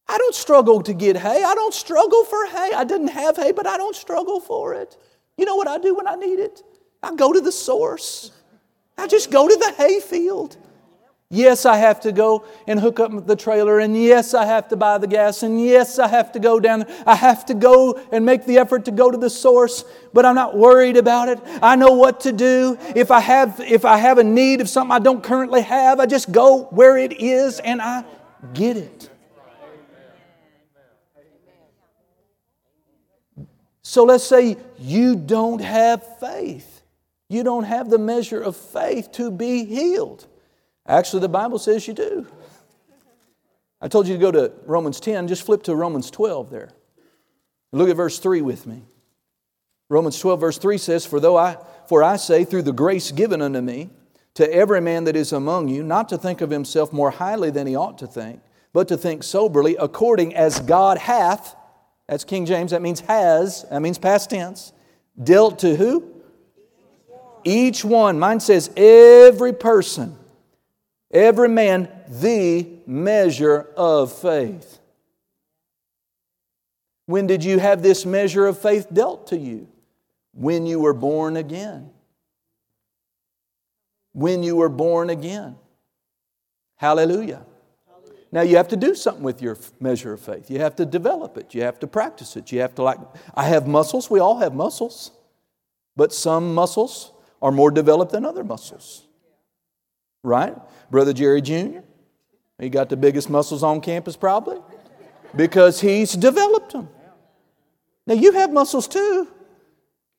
[0.08, 1.44] I don't struggle to get hay.
[1.44, 2.72] I don't struggle for hay.
[2.76, 4.98] I didn't have hay, but I don't struggle for it.
[5.38, 6.62] You know what I do when I need it?
[7.02, 8.32] I go to the source.
[8.98, 10.58] I just go to the hay field.
[11.34, 14.76] Yes, I have to go and hook up the trailer, and yes, I have to
[14.76, 16.86] buy the gas, and yes, I have to go down.
[17.08, 20.36] I have to go and make the effort to go to the source, but I'm
[20.36, 21.40] not worried about it.
[21.60, 22.78] I know what to do.
[22.96, 26.06] If I have, if I have a need of something I don't currently have, I
[26.06, 28.06] just go where it is and I
[28.54, 29.10] get it.
[33.82, 36.84] So let's say you don't have faith.
[37.28, 40.28] You don't have the measure of faith to be healed.
[40.88, 42.28] Actually, the Bible says you do.
[43.82, 46.72] I told you to go to Romans 10, just flip to Romans 12 there.
[47.72, 48.84] Look at verse 3 with me.
[49.90, 53.42] Romans 12, verse 3 says, For though I for I say, through the grace given
[53.42, 53.90] unto me,
[54.36, 57.68] to every man that is among you, not to think of himself more highly than
[57.68, 58.42] he ought to think,
[58.72, 61.56] but to think soberly, according as God hath,
[62.08, 64.74] that's King James, that means has, that means past tense,
[65.22, 66.10] dealt to who?
[67.44, 68.18] Each one.
[68.18, 70.18] Mine says every person
[71.14, 74.80] every man the measure of faith.
[77.06, 79.68] When did you have this measure of faith dealt to you?
[80.34, 81.92] When you were born again.
[84.14, 85.56] When you were born again.
[86.78, 87.46] Hallelujah.
[88.32, 90.50] Now you have to do something with your measure of faith.
[90.50, 91.54] You have to develop it.
[91.54, 92.52] You have to practice it.
[92.52, 92.98] You have to like
[93.36, 95.12] I have muscles, we all have muscles.
[95.96, 97.12] But some muscles
[97.44, 99.03] are more developed than other muscles.
[100.24, 100.56] Right?
[100.90, 101.80] Brother Jerry Jr.,
[102.60, 104.58] he got the biggest muscles on campus probably
[105.36, 106.90] because he's developed them.
[108.06, 109.28] Now, you have muscles too.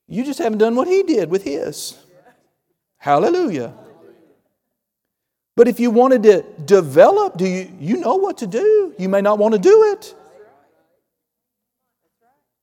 [0.06, 1.96] You just haven't done what he did with his.
[2.98, 3.74] Hallelujah.
[5.56, 8.94] But if you wanted to develop, do you, you know what to do?
[8.98, 10.14] You may not want to do it.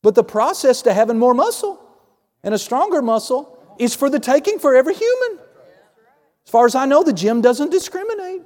[0.04, 1.80] But the process to having more muscle
[2.44, 5.40] and a stronger muscle is for the taking for every human.
[6.52, 8.42] As far as I know, the gym doesn't discriminate.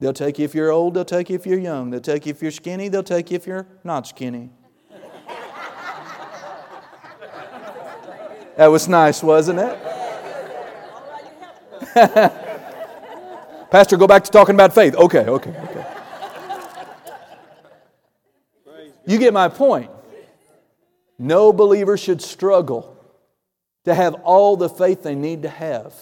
[0.00, 2.30] They'll take you if you're old, they'll take you if you're young, they'll take you
[2.30, 4.50] if you're skinny, they'll take you if you're not skinny.
[8.58, 9.78] That was nice, wasn't it?
[13.70, 14.94] Pastor, go back to talking about faith.
[14.94, 15.86] Okay, okay, okay.
[19.06, 19.90] You get my point.
[21.18, 22.93] No believer should struggle
[23.84, 25.94] to have all the faith they need to have.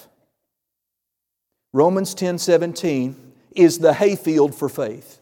[1.73, 5.21] Romans 10 17 is the hayfield for faith.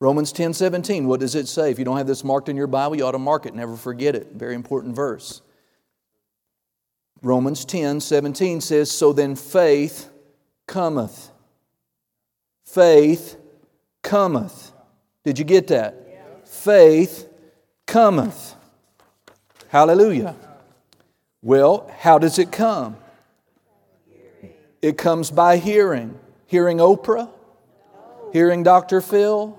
[0.00, 1.70] Romans 10 17, what does it say?
[1.70, 3.76] If you don't have this marked in your Bible, you ought to mark it, never
[3.76, 4.28] forget it.
[4.32, 5.42] Very important verse.
[7.22, 10.08] Romans 10 17 says, So then faith
[10.66, 11.30] cometh.
[12.64, 13.36] Faith
[14.02, 14.72] cometh.
[15.24, 15.94] Did you get that?
[16.08, 16.22] Yeah.
[16.44, 17.28] Faith
[17.86, 18.56] cometh.
[19.70, 20.34] Hallelujah.
[21.42, 22.96] Well, how does it come?
[24.82, 26.18] It comes by hearing.
[26.46, 27.30] Hearing Oprah?
[28.32, 29.00] Hearing Dr.
[29.00, 29.56] Phil?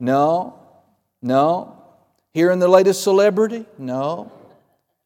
[0.00, 0.58] No.
[1.22, 1.80] No.
[2.34, 3.66] Hearing the latest celebrity?
[3.78, 4.32] No.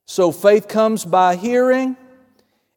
[0.07, 1.95] So faith comes by hearing,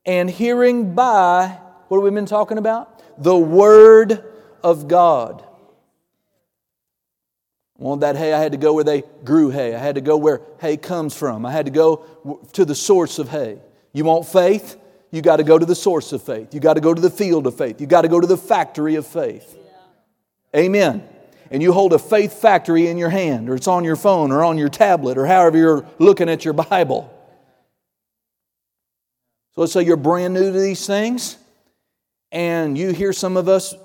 [0.06, 3.02] and hearing by, what have we been talking about?
[3.24, 4.22] The Word
[4.62, 5.47] of God.
[7.80, 9.76] Want that hay, I had to go where they grew hay.
[9.76, 11.46] I had to go where hay comes from.
[11.46, 13.60] I had to go to the source of hay.
[13.94, 14.78] You want faith?
[15.12, 16.54] You got to go to the source of faith.
[16.54, 17.80] You got to go to the field of faith.
[17.80, 19.56] You got to go to the factory of faith.
[19.56, 20.60] Yeah.
[20.62, 21.08] Amen.
[21.52, 24.44] And you hold a faith factory in your hand, or it's on your phone, or
[24.44, 27.14] on your tablet, or however you're looking at your Bible.
[29.56, 31.38] So let's say you're brand new to these things,
[32.32, 33.76] and you hear some of us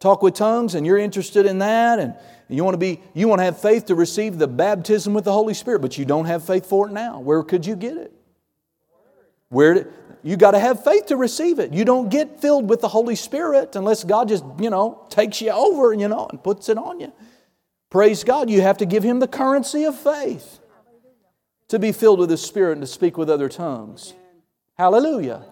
[0.00, 2.14] talk with tongues, and you're interested in that, and
[2.48, 5.32] you want to be, you want to have faith to receive the baptism with the
[5.32, 7.20] Holy Spirit, but you don't have faith for it now.
[7.20, 8.12] Where could you get it?
[9.48, 9.88] Where
[10.22, 11.72] you got to have faith to receive it.
[11.72, 15.50] You don't get filled with the Holy Spirit unless God just, you know, takes you
[15.50, 17.12] over, you know, and puts it on you.
[17.90, 20.58] Praise God, you have to give him the currency of faith
[21.68, 24.14] to be filled with the Spirit and to speak with other tongues.
[24.76, 25.44] Hallelujah.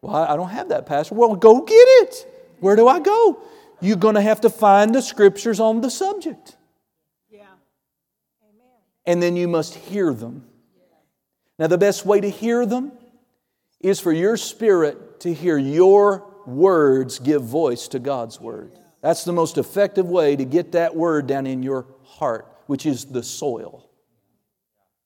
[0.00, 1.14] Well, I don't have that, Pastor.
[1.14, 2.54] Well, go get it.
[2.60, 3.40] Where do I go?
[3.80, 6.56] You're going to have to find the scriptures on the subject.
[7.30, 7.42] Yeah.
[8.42, 8.66] Amen.
[9.06, 10.46] And then you must hear them.
[11.58, 12.92] Now, the best way to hear them
[13.80, 18.72] is for your spirit to hear your words give voice to God's word.
[19.00, 23.04] That's the most effective way to get that word down in your heart, which is
[23.06, 23.88] the soil.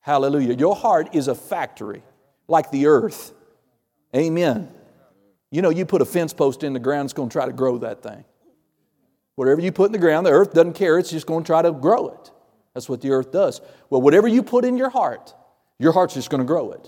[0.00, 0.54] Hallelujah.
[0.54, 2.02] Your heart is a factory
[2.48, 3.32] like the earth.
[4.14, 4.68] Amen.
[5.50, 7.52] You know, you put a fence post in the ground, it's going to try to
[7.52, 8.24] grow that thing.
[9.40, 11.62] Whatever you put in the ground, the earth doesn't care, it's just going to try
[11.62, 12.30] to grow it.
[12.74, 13.62] That's what the earth does.
[13.88, 15.34] Well, whatever you put in your heart,
[15.78, 16.84] your heart's just going to grow it.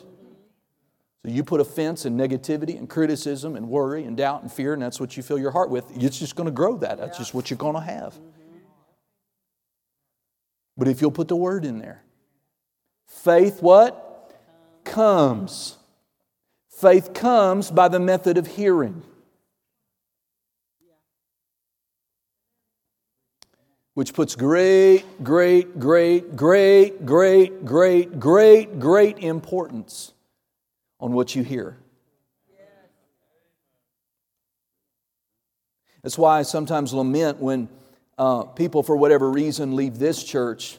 [1.22, 4.82] So you put offense and negativity and criticism and worry and doubt and fear, and
[4.82, 5.86] that's what you fill your heart with.
[5.96, 6.98] It's just going to grow that.
[6.98, 8.14] That's just what you're going to have.
[10.76, 12.02] But if you'll put the word in there,
[13.06, 14.30] faith what?
[14.84, 15.78] Comes.
[16.68, 19.04] Faith comes by the method of hearing.
[23.94, 30.12] Which puts great, great, great, great, great, great, great, great importance
[30.98, 31.76] on what you hear.
[36.02, 37.68] That's why I sometimes lament when
[38.18, 40.78] uh, people, for whatever reason, leave this church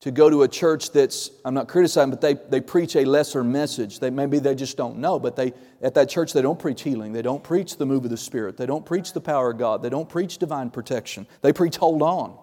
[0.00, 3.44] to go to a church that's, I'm not criticizing, but they, they preach a lesser
[3.44, 4.00] message.
[4.00, 7.12] They, maybe they just don't know, but they, at that church, they don't preach healing.
[7.12, 8.56] They don't preach the move of the Spirit.
[8.56, 9.80] They don't preach the power of God.
[9.82, 11.26] They don't preach divine protection.
[11.40, 12.36] They preach hold on.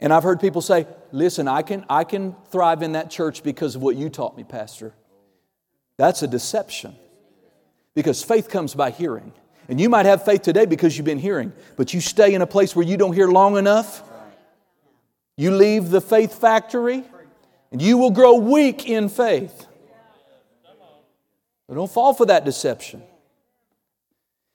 [0.00, 3.74] And I've heard people say, listen, I can, I can thrive in that church because
[3.74, 4.94] of what you taught me, Pastor.
[5.96, 6.94] That's a deception.
[7.94, 9.32] Because faith comes by hearing.
[9.68, 12.46] And you might have faith today because you've been hearing, but you stay in a
[12.46, 14.02] place where you don't hear long enough.
[15.36, 17.04] You leave the faith factory,
[17.70, 19.66] and you will grow weak in faith.
[21.68, 23.02] But don't fall for that deception.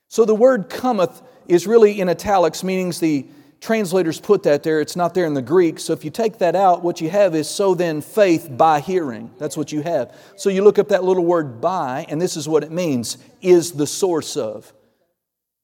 [0.08, 3.28] So the word cometh is really in italics, meaning the
[3.64, 4.82] translators put that there.
[4.82, 5.80] It's not there in the Greek.
[5.80, 9.32] So if you take that out, what you have is so then faith by hearing.
[9.40, 10.14] That's what you have.
[10.36, 13.72] So you look up that little word by, and this is what it means is
[13.72, 14.74] the source of.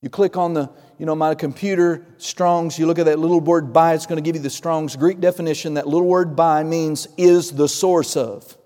[0.01, 3.73] You click on the, you know, my computer, Strong's, you look at that little word
[3.73, 5.73] by, it's going to give you the Strong's Greek definition.
[5.73, 8.57] That little word by means is the source of.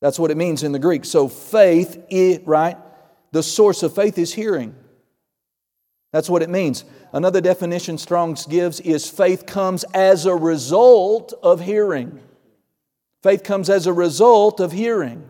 [0.00, 1.04] That's what it means in the Greek.
[1.04, 2.76] So faith, it, right?
[3.32, 4.76] The source of faith is hearing.
[6.12, 6.84] That's what it means.
[7.12, 12.20] Another definition Strong's gives is faith comes as a result of hearing.
[13.22, 15.26] Faith comes as a result of hearing.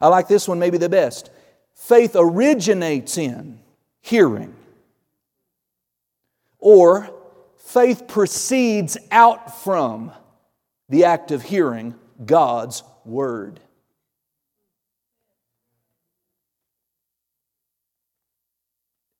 [0.00, 1.30] I like this one maybe the best.
[1.74, 3.58] Faith originates in
[4.02, 4.54] hearing.
[6.58, 7.10] Or
[7.56, 10.12] faith proceeds out from
[10.88, 11.94] the act of hearing
[12.24, 13.60] God's word.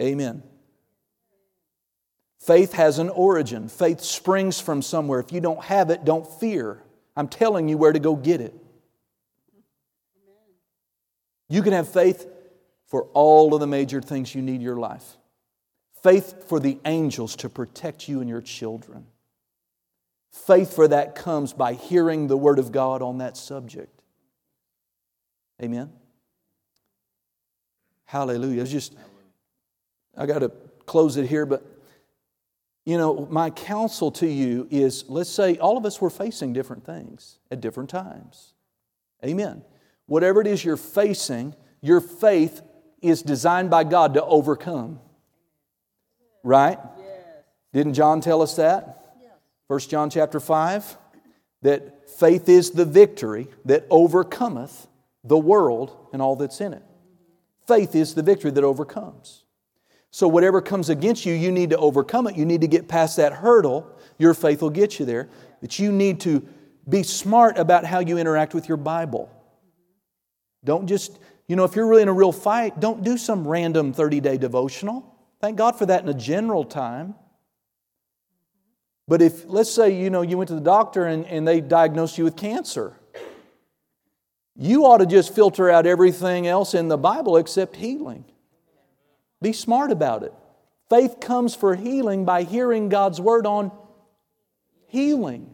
[0.03, 0.43] Amen.
[2.47, 3.69] Faith has an origin.
[3.69, 5.19] Faith springs from somewhere.
[5.19, 6.81] If you don't have it, don't fear.
[7.17, 8.55] I'm telling you where to go get it.
[11.49, 12.25] You can have faith
[12.87, 15.17] for all of the major things you need in your life.
[16.05, 19.07] Faith for the angels to protect you and your children.
[20.31, 24.03] Faith for that comes by hearing the Word of God on that subject.
[25.61, 25.91] Amen?
[28.05, 28.63] Hallelujah.
[28.63, 28.95] It's just,
[30.17, 30.53] I got to
[30.85, 31.73] close it here, but
[32.87, 36.87] you know, my counsel to you is let's say all of us were facing different
[36.87, 38.55] things at different times.
[39.25, 39.63] Amen.
[40.07, 42.63] Whatever it is you're facing, your faith
[43.03, 45.01] is designed by God to overcome.
[46.45, 46.79] Right?
[47.73, 49.17] Didn't John tell us that?
[49.21, 49.33] Yes.
[49.67, 50.97] 1 John chapter 5
[51.63, 54.87] that faith is the victory that overcometh
[55.25, 56.85] the world and all that's in it.
[57.67, 59.43] Faith is the victory that overcomes.
[60.17, 62.37] So, whatever comes against you, you need to overcome it.
[62.37, 63.87] You need to get past that hurdle.
[64.17, 65.29] Your faith will get you there.
[65.61, 66.43] But you need to
[66.89, 69.29] be smart about how you interact with your Bible.
[70.65, 73.93] Don't just, you know, if you're really in a real fight, don't do some random
[73.93, 75.19] 30 day devotional.
[75.43, 77.15] Thank God for that in a general time.
[79.07, 82.17] But if, let's say, you know, you went to the doctor and, and they diagnosed
[82.17, 82.99] you with cancer,
[84.55, 88.25] you ought to just filter out everything else in the Bible except healing.
[89.41, 90.33] Be smart about it.
[90.89, 93.73] Faith comes for healing by hearing God's word on
[94.87, 95.53] healing.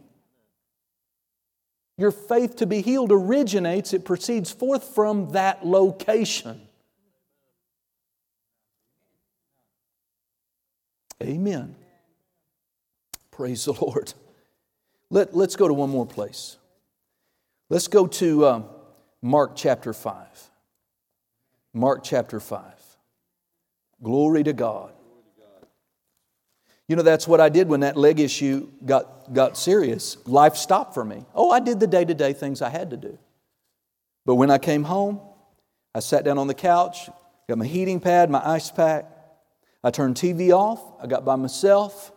[1.97, 6.61] Your faith to be healed originates, it proceeds forth from that location.
[11.22, 11.76] Amen.
[13.30, 14.12] Praise the Lord.
[15.11, 16.57] Let, let's go to one more place.
[17.68, 18.62] Let's go to uh,
[19.22, 20.26] Mark chapter 5.
[21.72, 22.82] Mark chapter 5.
[24.03, 24.93] Glory to God.
[26.89, 30.17] You know, that's what I did when that leg issue got, got serious.
[30.27, 31.25] Life stopped for me.
[31.35, 33.19] Oh, I did the day to day things I had to do.
[34.27, 35.21] But when I came home,
[35.95, 37.09] I sat down on the couch,
[37.49, 39.07] got my heating pad, my ice pack.
[39.85, 40.83] I turned TV off.
[41.01, 42.13] I got by myself.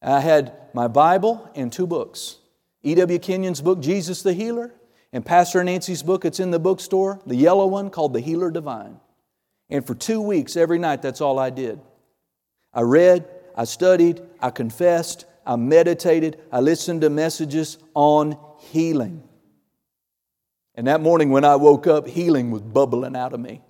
[0.00, 2.38] I had my Bible and two books
[2.84, 3.18] E.W.
[3.18, 4.72] Kenyon's book, Jesus the Healer,
[5.12, 8.98] and Pastor Nancy's book, it's in the bookstore, the yellow one called The Healer Divine.
[9.72, 11.80] And for two weeks, every night, that's all I did.
[12.74, 19.26] I read, I studied, I confessed, I meditated, I listened to messages on healing.
[20.74, 23.62] And that morning when I woke up, healing was bubbling out of me.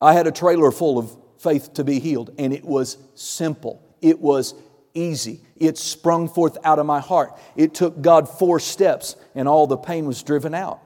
[0.00, 3.80] I had a trailer full of faith to be healed, and it was simple.
[4.02, 4.54] It was
[4.92, 5.40] easy.
[5.54, 7.38] It sprung forth out of my heart.
[7.54, 10.80] It took God four steps, and all the pain was driven out.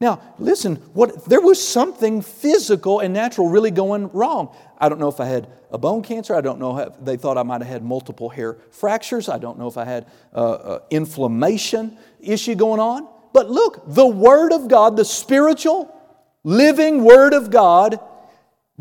[0.00, 4.54] Now, listen, what, there was something physical and natural really going wrong.
[4.76, 6.34] I don't know if I had a bone cancer.
[6.34, 9.28] I don't know if they thought I might have had multiple hair fractures.
[9.28, 13.08] I don't know if I had uh, uh, inflammation issue going on.
[13.32, 15.94] But look, the Word of God, the spiritual,
[16.42, 17.98] living Word of God,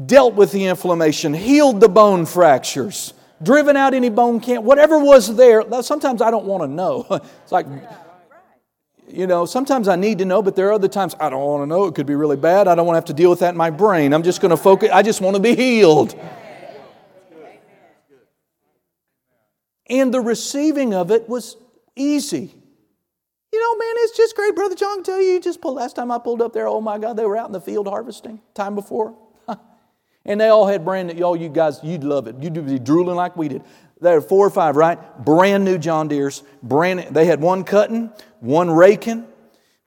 [0.04, 5.36] dealt with the inflammation, healed the bone fractures, driven out any bone cancer, whatever was
[5.36, 5.64] there.
[5.84, 7.06] Sometimes I don't want to know.
[7.44, 7.68] it's like
[9.14, 11.62] you know, sometimes I need to know, but there are other times I don't want
[11.62, 11.86] to know.
[11.86, 12.68] It could be really bad.
[12.68, 14.12] I don't want to have to deal with that in my brain.
[14.12, 14.90] I'm just going to focus.
[14.92, 16.20] I just want to be healed.
[19.88, 21.58] And the receiving of it was
[21.96, 22.56] easy.
[23.52, 24.56] You know, man, it's just great.
[24.56, 27.16] Brother John tell you, you just last time I pulled up there, oh my God,
[27.16, 29.16] they were out in the field harvesting time before.
[30.26, 32.38] and they all had brand new, y'all, you guys, you'd love it.
[32.42, 33.64] You'd be drooling like we did.
[34.04, 35.00] There were four or five, right?
[35.24, 36.44] Brand new John Deere's.
[36.62, 39.26] Brand, they had one cutting, one raking,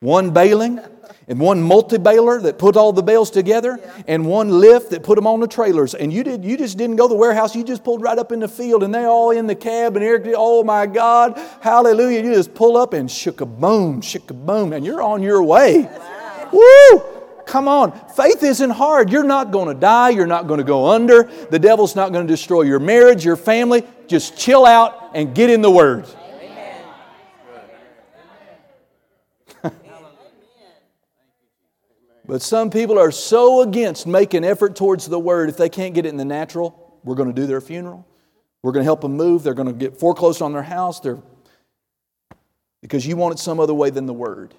[0.01, 0.81] one baling,
[1.29, 4.03] and one multi-baler that put all the bales together, yeah.
[4.07, 5.95] and one lift that put them on the trailers.
[5.95, 8.33] And you did you just didn't go to the warehouse, you just pulled right up
[8.33, 12.23] in the field, and they all in the cab and here, oh my God, hallelujah.
[12.23, 15.43] You just pull up and shook a boom, shook a boom, and you're on your
[15.43, 15.83] way.
[15.83, 16.49] Wow.
[16.53, 17.03] Woo!
[17.47, 17.93] Come on.
[18.11, 19.11] Faith isn't hard.
[19.11, 20.11] You're not going to die.
[20.11, 21.31] You're not going to go under.
[21.51, 23.85] The devil's not going to destroy your marriage, your family.
[24.07, 26.07] Just chill out and get in the Word.
[32.29, 36.07] But some people are so against making effort towards the word if they can't get
[36.07, 36.99] it in the natural.
[37.05, 38.05] We're going to do their funeral.
[38.63, 39.45] We're going to help them move.
[39.45, 40.99] They're going to get foreclosed on their house.
[40.99, 41.19] They're
[42.83, 44.55] because you want it some other way than the word.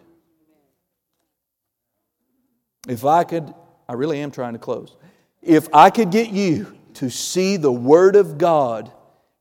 [2.87, 3.53] If I could,
[3.87, 4.95] I really am trying to close.
[5.41, 8.91] If I could get you to see the word of God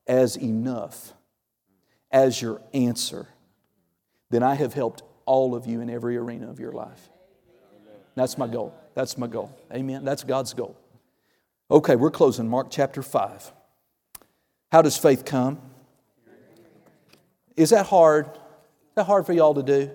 [0.06, 1.12] as enough,
[2.10, 3.26] as your answer,
[4.30, 7.10] then I have helped all of you in every arena of your life.
[8.14, 8.74] That's my goal.
[8.94, 9.54] That's my goal.
[9.72, 10.04] Amen.
[10.04, 10.76] That's God's goal.
[11.70, 13.52] Okay, we're closing Mark chapter 5.
[14.72, 15.60] How does faith come?
[17.56, 18.26] Is that hard?
[18.26, 19.90] Is that hard for y'all to do?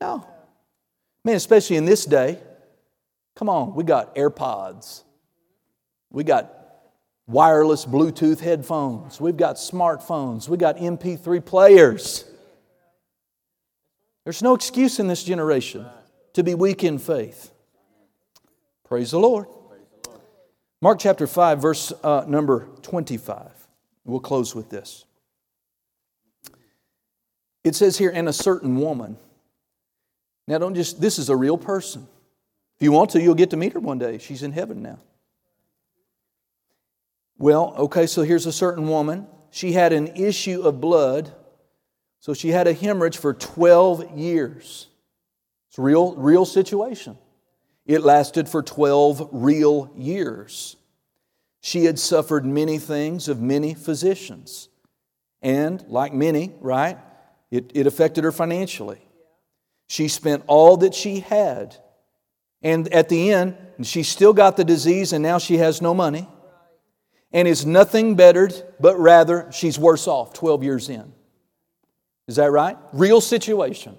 [0.00, 0.26] No.
[1.24, 2.38] Man, especially in this day.
[3.34, 5.02] Come on, we got AirPods.
[6.10, 6.63] We got
[7.26, 9.20] wireless Bluetooth headphones.
[9.20, 10.48] We've got smartphones.
[10.48, 12.24] we've got MP3 players.
[14.24, 15.86] There's no excuse in this generation
[16.34, 17.50] to be weak in faith.
[18.88, 19.46] Praise the Lord.
[20.80, 23.50] Mark chapter 5, verse uh, number 25.
[24.04, 25.06] We'll close with this.
[27.62, 29.16] It says here, and a certain woman.
[30.46, 32.06] Now, don't just, this is a real person.
[32.76, 34.18] If you want to, you'll get to meet her one day.
[34.18, 34.98] She's in heaven now.
[37.38, 39.26] Well, okay, so here's a certain woman.
[39.50, 41.32] She had an issue of blood
[42.24, 44.86] so she had a hemorrhage for 12 years.
[45.68, 47.18] It's a real, real situation.
[47.84, 50.76] It lasted for 12 real years.
[51.60, 54.70] She had suffered many things of many physicians.
[55.42, 56.96] And, like many, right,
[57.50, 59.06] it, it affected her financially.
[59.86, 61.76] She spent all that she had.
[62.62, 66.26] And at the end, she still got the disease and now she has no money.
[67.34, 71.12] And is nothing bettered, but rather she's worse off 12 years in.
[72.28, 72.78] Is that right?
[72.92, 73.98] Real situation,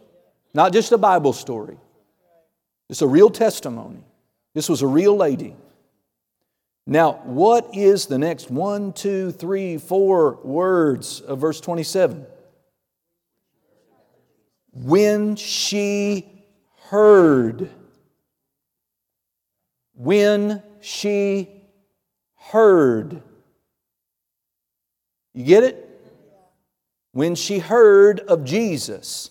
[0.54, 1.78] not just a Bible story.
[2.90, 4.04] It's a real testimony.
[4.54, 5.56] This was a real lady.
[6.88, 12.26] Now, what is the next one, two, three, four words of verse 27?
[14.72, 16.32] When she
[16.90, 17.70] heard.
[19.94, 21.50] When she
[22.52, 23.22] heard.
[25.34, 25.86] You get it?
[27.16, 29.30] when she heard of Jesus,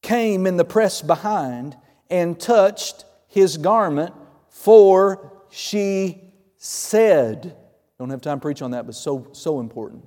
[0.00, 1.76] came in the press behind
[2.08, 4.14] and touched his garment,
[4.48, 7.54] for she said,
[7.98, 10.06] don't have time to preach on that, but so, so important.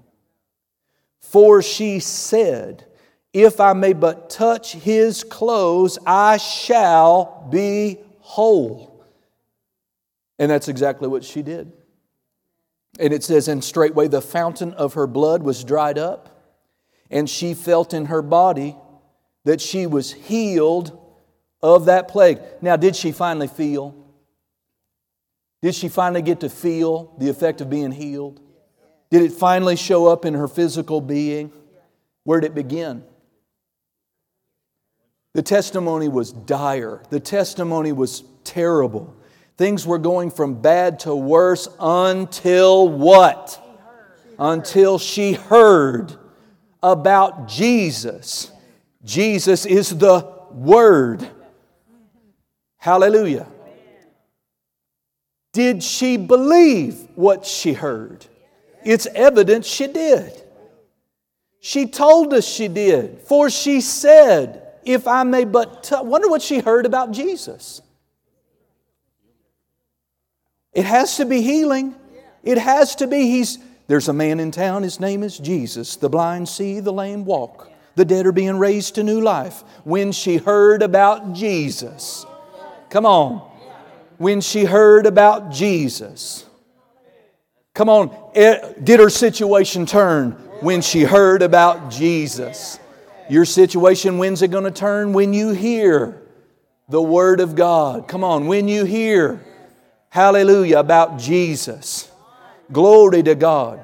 [1.22, 2.86] For she said,
[3.34, 9.06] If I may but touch his clothes, I shall be whole.
[10.40, 11.72] And that's exactly what she did.
[13.00, 16.40] And it says, And straightway the fountain of her blood was dried up
[17.10, 18.76] and she felt in her body
[19.46, 20.98] that she was healed
[21.62, 22.40] of that plague.
[22.62, 23.96] Now, did she finally feel?
[25.62, 28.40] Did she finally get to feel the effect of being healed?
[29.10, 31.52] Did it finally show up in her physical being?
[32.24, 33.04] Where did it begin?
[35.34, 37.02] The testimony was dire.
[37.10, 39.16] The testimony was terrible.
[39.60, 43.62] Things were going from bad to worse until what?
[44.40, 46.16] Until she heard
[46.82, 48.54] about Jesus.
[49.04, 51.28] Jesus is the Word.
[52.78, 53.48] Hallelujah.
[55.52, 58.26] Did she believe what she heard?
[58.86, 60.42] It's evident she did.
[61.60, 66.60] She told us she did, for she said, If I may but wonder what she
[66.60, 67.82] heard about Jesus.
[70.74, 71.96] It has to be healing.
[72.44, 75.96] It has to be, he's, there's a man in town, his name is Jesus.
[75.96, 77.72] The blind see, the lame walk.
[77.96, 79.64] The dead are being raised to new life.
[79.84, 82.26] When she heard about Jesus,
[82.90, 83.40] come on.
[84.18, 86.46] When she heard about Jesus,
[87.74, 92.80] come on, eh, did her situation turn when she heard about Jesus?
[93.30, 95.14] Your situation, when's it going to turn?
[95.14, 96.22] When you hear
[96.90, 98.08] the Word of God.
[98.08, 99.40] Come on, when you hear,
[100.10, 102.12] hallelujah, about Jesus.
[102.72, 103.84] Glory to God.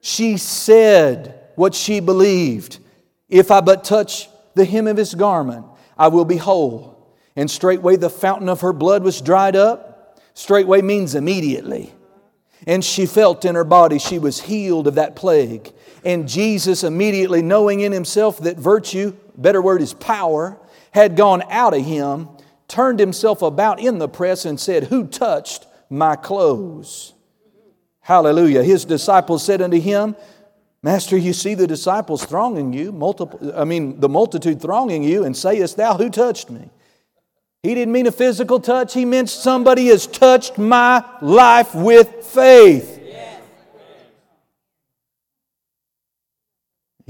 [0.00, 2.78] She said what she believed.
[3.28, 5.66] If I but touch the hem of his garment,
[5.96, 7.16] I will be whole.
[7.36, 10.20] And straightway the fountain of her blood was dried up.
[10.34, 11.92] Straightway means immediately.
[12.66, 15.72] And she felt in her body she was healed of that plague.
[16.04, 20.58] And Jesus, immediately knowing in himself that virtue, better word is power,
[20.92, 22.28] had gone out of him,
[22.72, 27.12] turned himself about in the press and said, Who touched my clothes?
[28.00, 28.62] Hallelujah.
[28.62, 30.16] His disciples said unto him,
[30.82, 35.36] Master, you see the disciples thronging you, multiple, I mean, the multitude thronging you, and
[35.36, 36.70] sayest thou, Who touched me?
[37.62, 43.01] He didn't mean a physical touch, he meant somebody has touched my life with faith.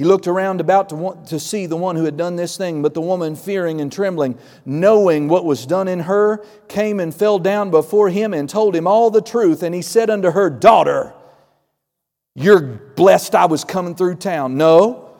[0.02, 2.82] He looked around about to, want, to see the one who had done this thing,
[2.82, 7.38] but the woman, fearing and trembling, knowing what was done in her, came and fell
[7.38, 9.62] down before him and told him all the truth.
[9.62, 11.14] And he said unto her, Daughter,
[12.34, 14.56] you're blessed I was coming through town.
[14.56, 15.14] No.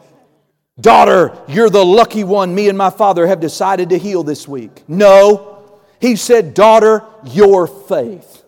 [0.80, 4.82] Daughter, you're the lucky one me and my father have decided to heal this week.
[4.88, 5.78] No.
[6.00, 8.42] He said, Daughter, your faith.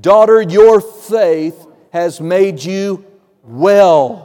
[0.00, 3.04] Daughter, your faith has made you
[3.42, 4.23] well.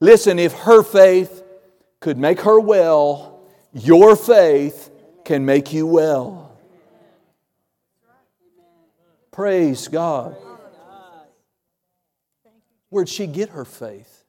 [0.00, 1.42] Listen, if her faith
[2.00, 3.42] could make her well,
[3.74, 4.90] your faith
[5.24, 6.58] can make you well.
[9.30, 10.36] Praise God.
[12.88, 14.24] Where'd she get her faith?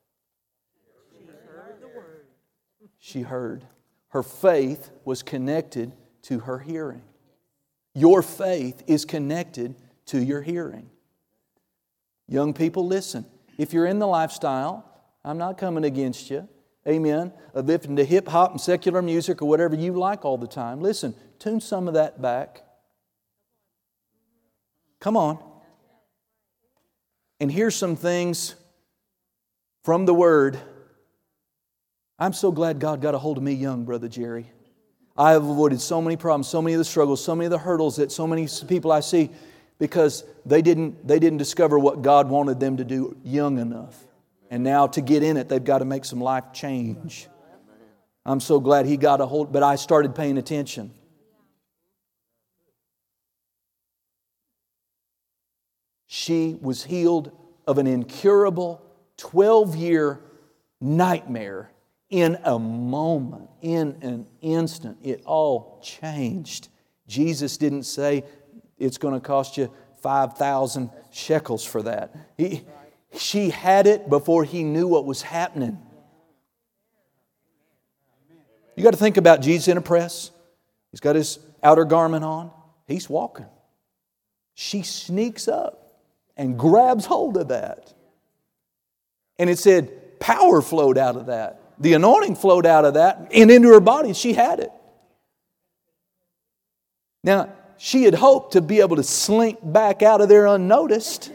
[2.99, 3.65] She heard.
[4.09, 5.93] Her faith was connected
[6.24, 7.01] to her hearing.
[7.95, 9.76] Your faith is connected
[10.07, 10.89] to your hearing.
[12.28, 13.26] Young people, listen.
[13.57, 14.90] If you're in the lifestyle
[15.24, 16.47] I'm not coming against you.
[16.88, 17.32] Amen.
[17.53, 20.82] Of listening to hip hop and secular music or whatever you like all the time.
[20.82, 22.63] Listen, tune some of that back.
[24.99, 25.39] Come on.
[27.39, 28.55] And here's some things
[29.84, 30.59] from the Word.
[32.19, 34.45] I'm so glad God got a hold of me young, Brother Jerry.
[35.17, 37.57] I have avoided so many problems, so many of the struggles, so many of the
[37.57, 39.30] hurdles that so many people I see
[39.78, 44.05] because they didn't, they didn't discover what God wanted them to do young enough.
[44.52, 47.30] And now to get in it, they've got to make some life change.
[48.26, 50.93] I'm so glad he got a hold, but I started paying attention.
[56.06, 57.32] She was healed
[57.66, 58.82] of an incurable
[59.16, 60.20] 12 year
[60.82, 61.72] nightmare
[62.10, 64.97] in a moment, in an instant.
[65.02, 66.68] It all changed.
[67.08, 68.26] Jesus didn't say
[68.78, 69.72] it's going to cost you
[70.02, 72.14] 5,000 shekels for that.
[72.36, 72.66] He,
[73.18, 75.78] she had it before he knew what was happening.
[78.76, 80.32] You got to think about Jesus in a press.
[80.91, 82.51] He's got his outer garment on.
[82.88, 83.45] He's walking.
[84.53, 85.99] She sneaks up
[86.38, 87.93] and grabs hold of that.
[89.38, 91.62] And it said, power flowed out of that.
[91.80, 94.14] The anointing flowed out of that and into her body.
[94.14, 94.72] She had it.
[97.24, 101.32] Now, she had hoped to be able to slink back out of there unnoticed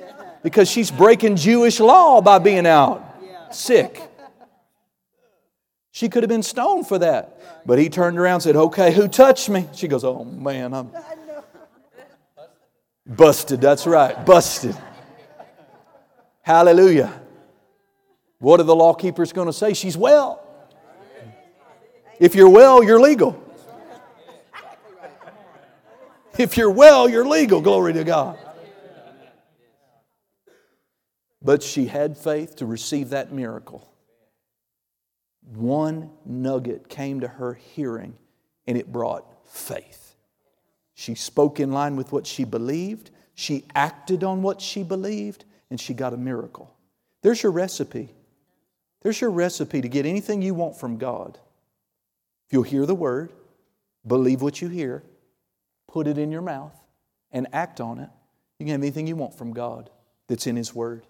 [0.46, 3.02] because she's breaking Jewish law by being out
[3.50, 4.00] sick.
[5.90, 7.66] She could have been stoned for that.
[7.66, 9.66] But he turned around and said, Okay, who touched me?
[9.74, 10.92] She goes, Oh man, I'm
[13.04, 13.60] busted.
[13.60, 14.76] That's right, busted.
[16.42, 17.12] Hallelujah.
[18.38, 19.74] What are the law keepers going to say?
[19.74, 20.46] She's well.
[22.20, 23.42] If you're well, you're legal.
[26.38, 27.60] If you're well, you're legal.
[27.60, 28.38] Glory to God.
[31.46, 33.88] But she had faith to receive that miracle.
[35.54, 38.14] One nugget came to her hearing,
[38.66, 40.16] and it brought faith.
[40.94, 45.80] She spoke in line with what she believed, she acted on what she believed, and
[45.80, 46.74] she got a miracle.
[47.22, 48.12] There's your recipe.
[49.02, 51.38] There's your recipe to get anything you want from God.
[52.48, 53.30] If you'll hear the word,
[54.04, 55.04] believe what you hear,
[55.86, 56.74] put it in your mouth,
[57.30, 58.10] and act on it,
[58.58, 59.90] you can have anything you want from God
[60.26, 61.06] that's in His Word.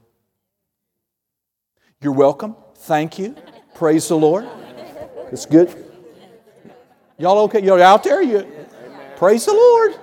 [2.01, 2.57] You're welcome.
[2.77, 3.35] Thank you.
[3.75, 4.47] Praise the Lord.
[5.33, 5.85] It's good.
[7.19, 7.63] Y'all okay?
[7.65, 8.23] You're out there?
[8.23, 8.47] You
[9.17, 9.99] praise the Lord.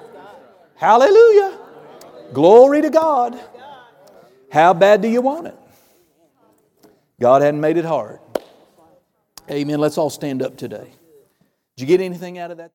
[0.75, 1.59] Hallelujah.
[2.33, 3.39] Glory to God.
[4.51, 5.55] How bad do you want it?
[7.19, 8.19] God hadn't made it hard.
[9.49, 9.79] Amen.
[9.79, 10.91] Let's all stand up today.
[11.75, 12.71] Did you get anything out of that?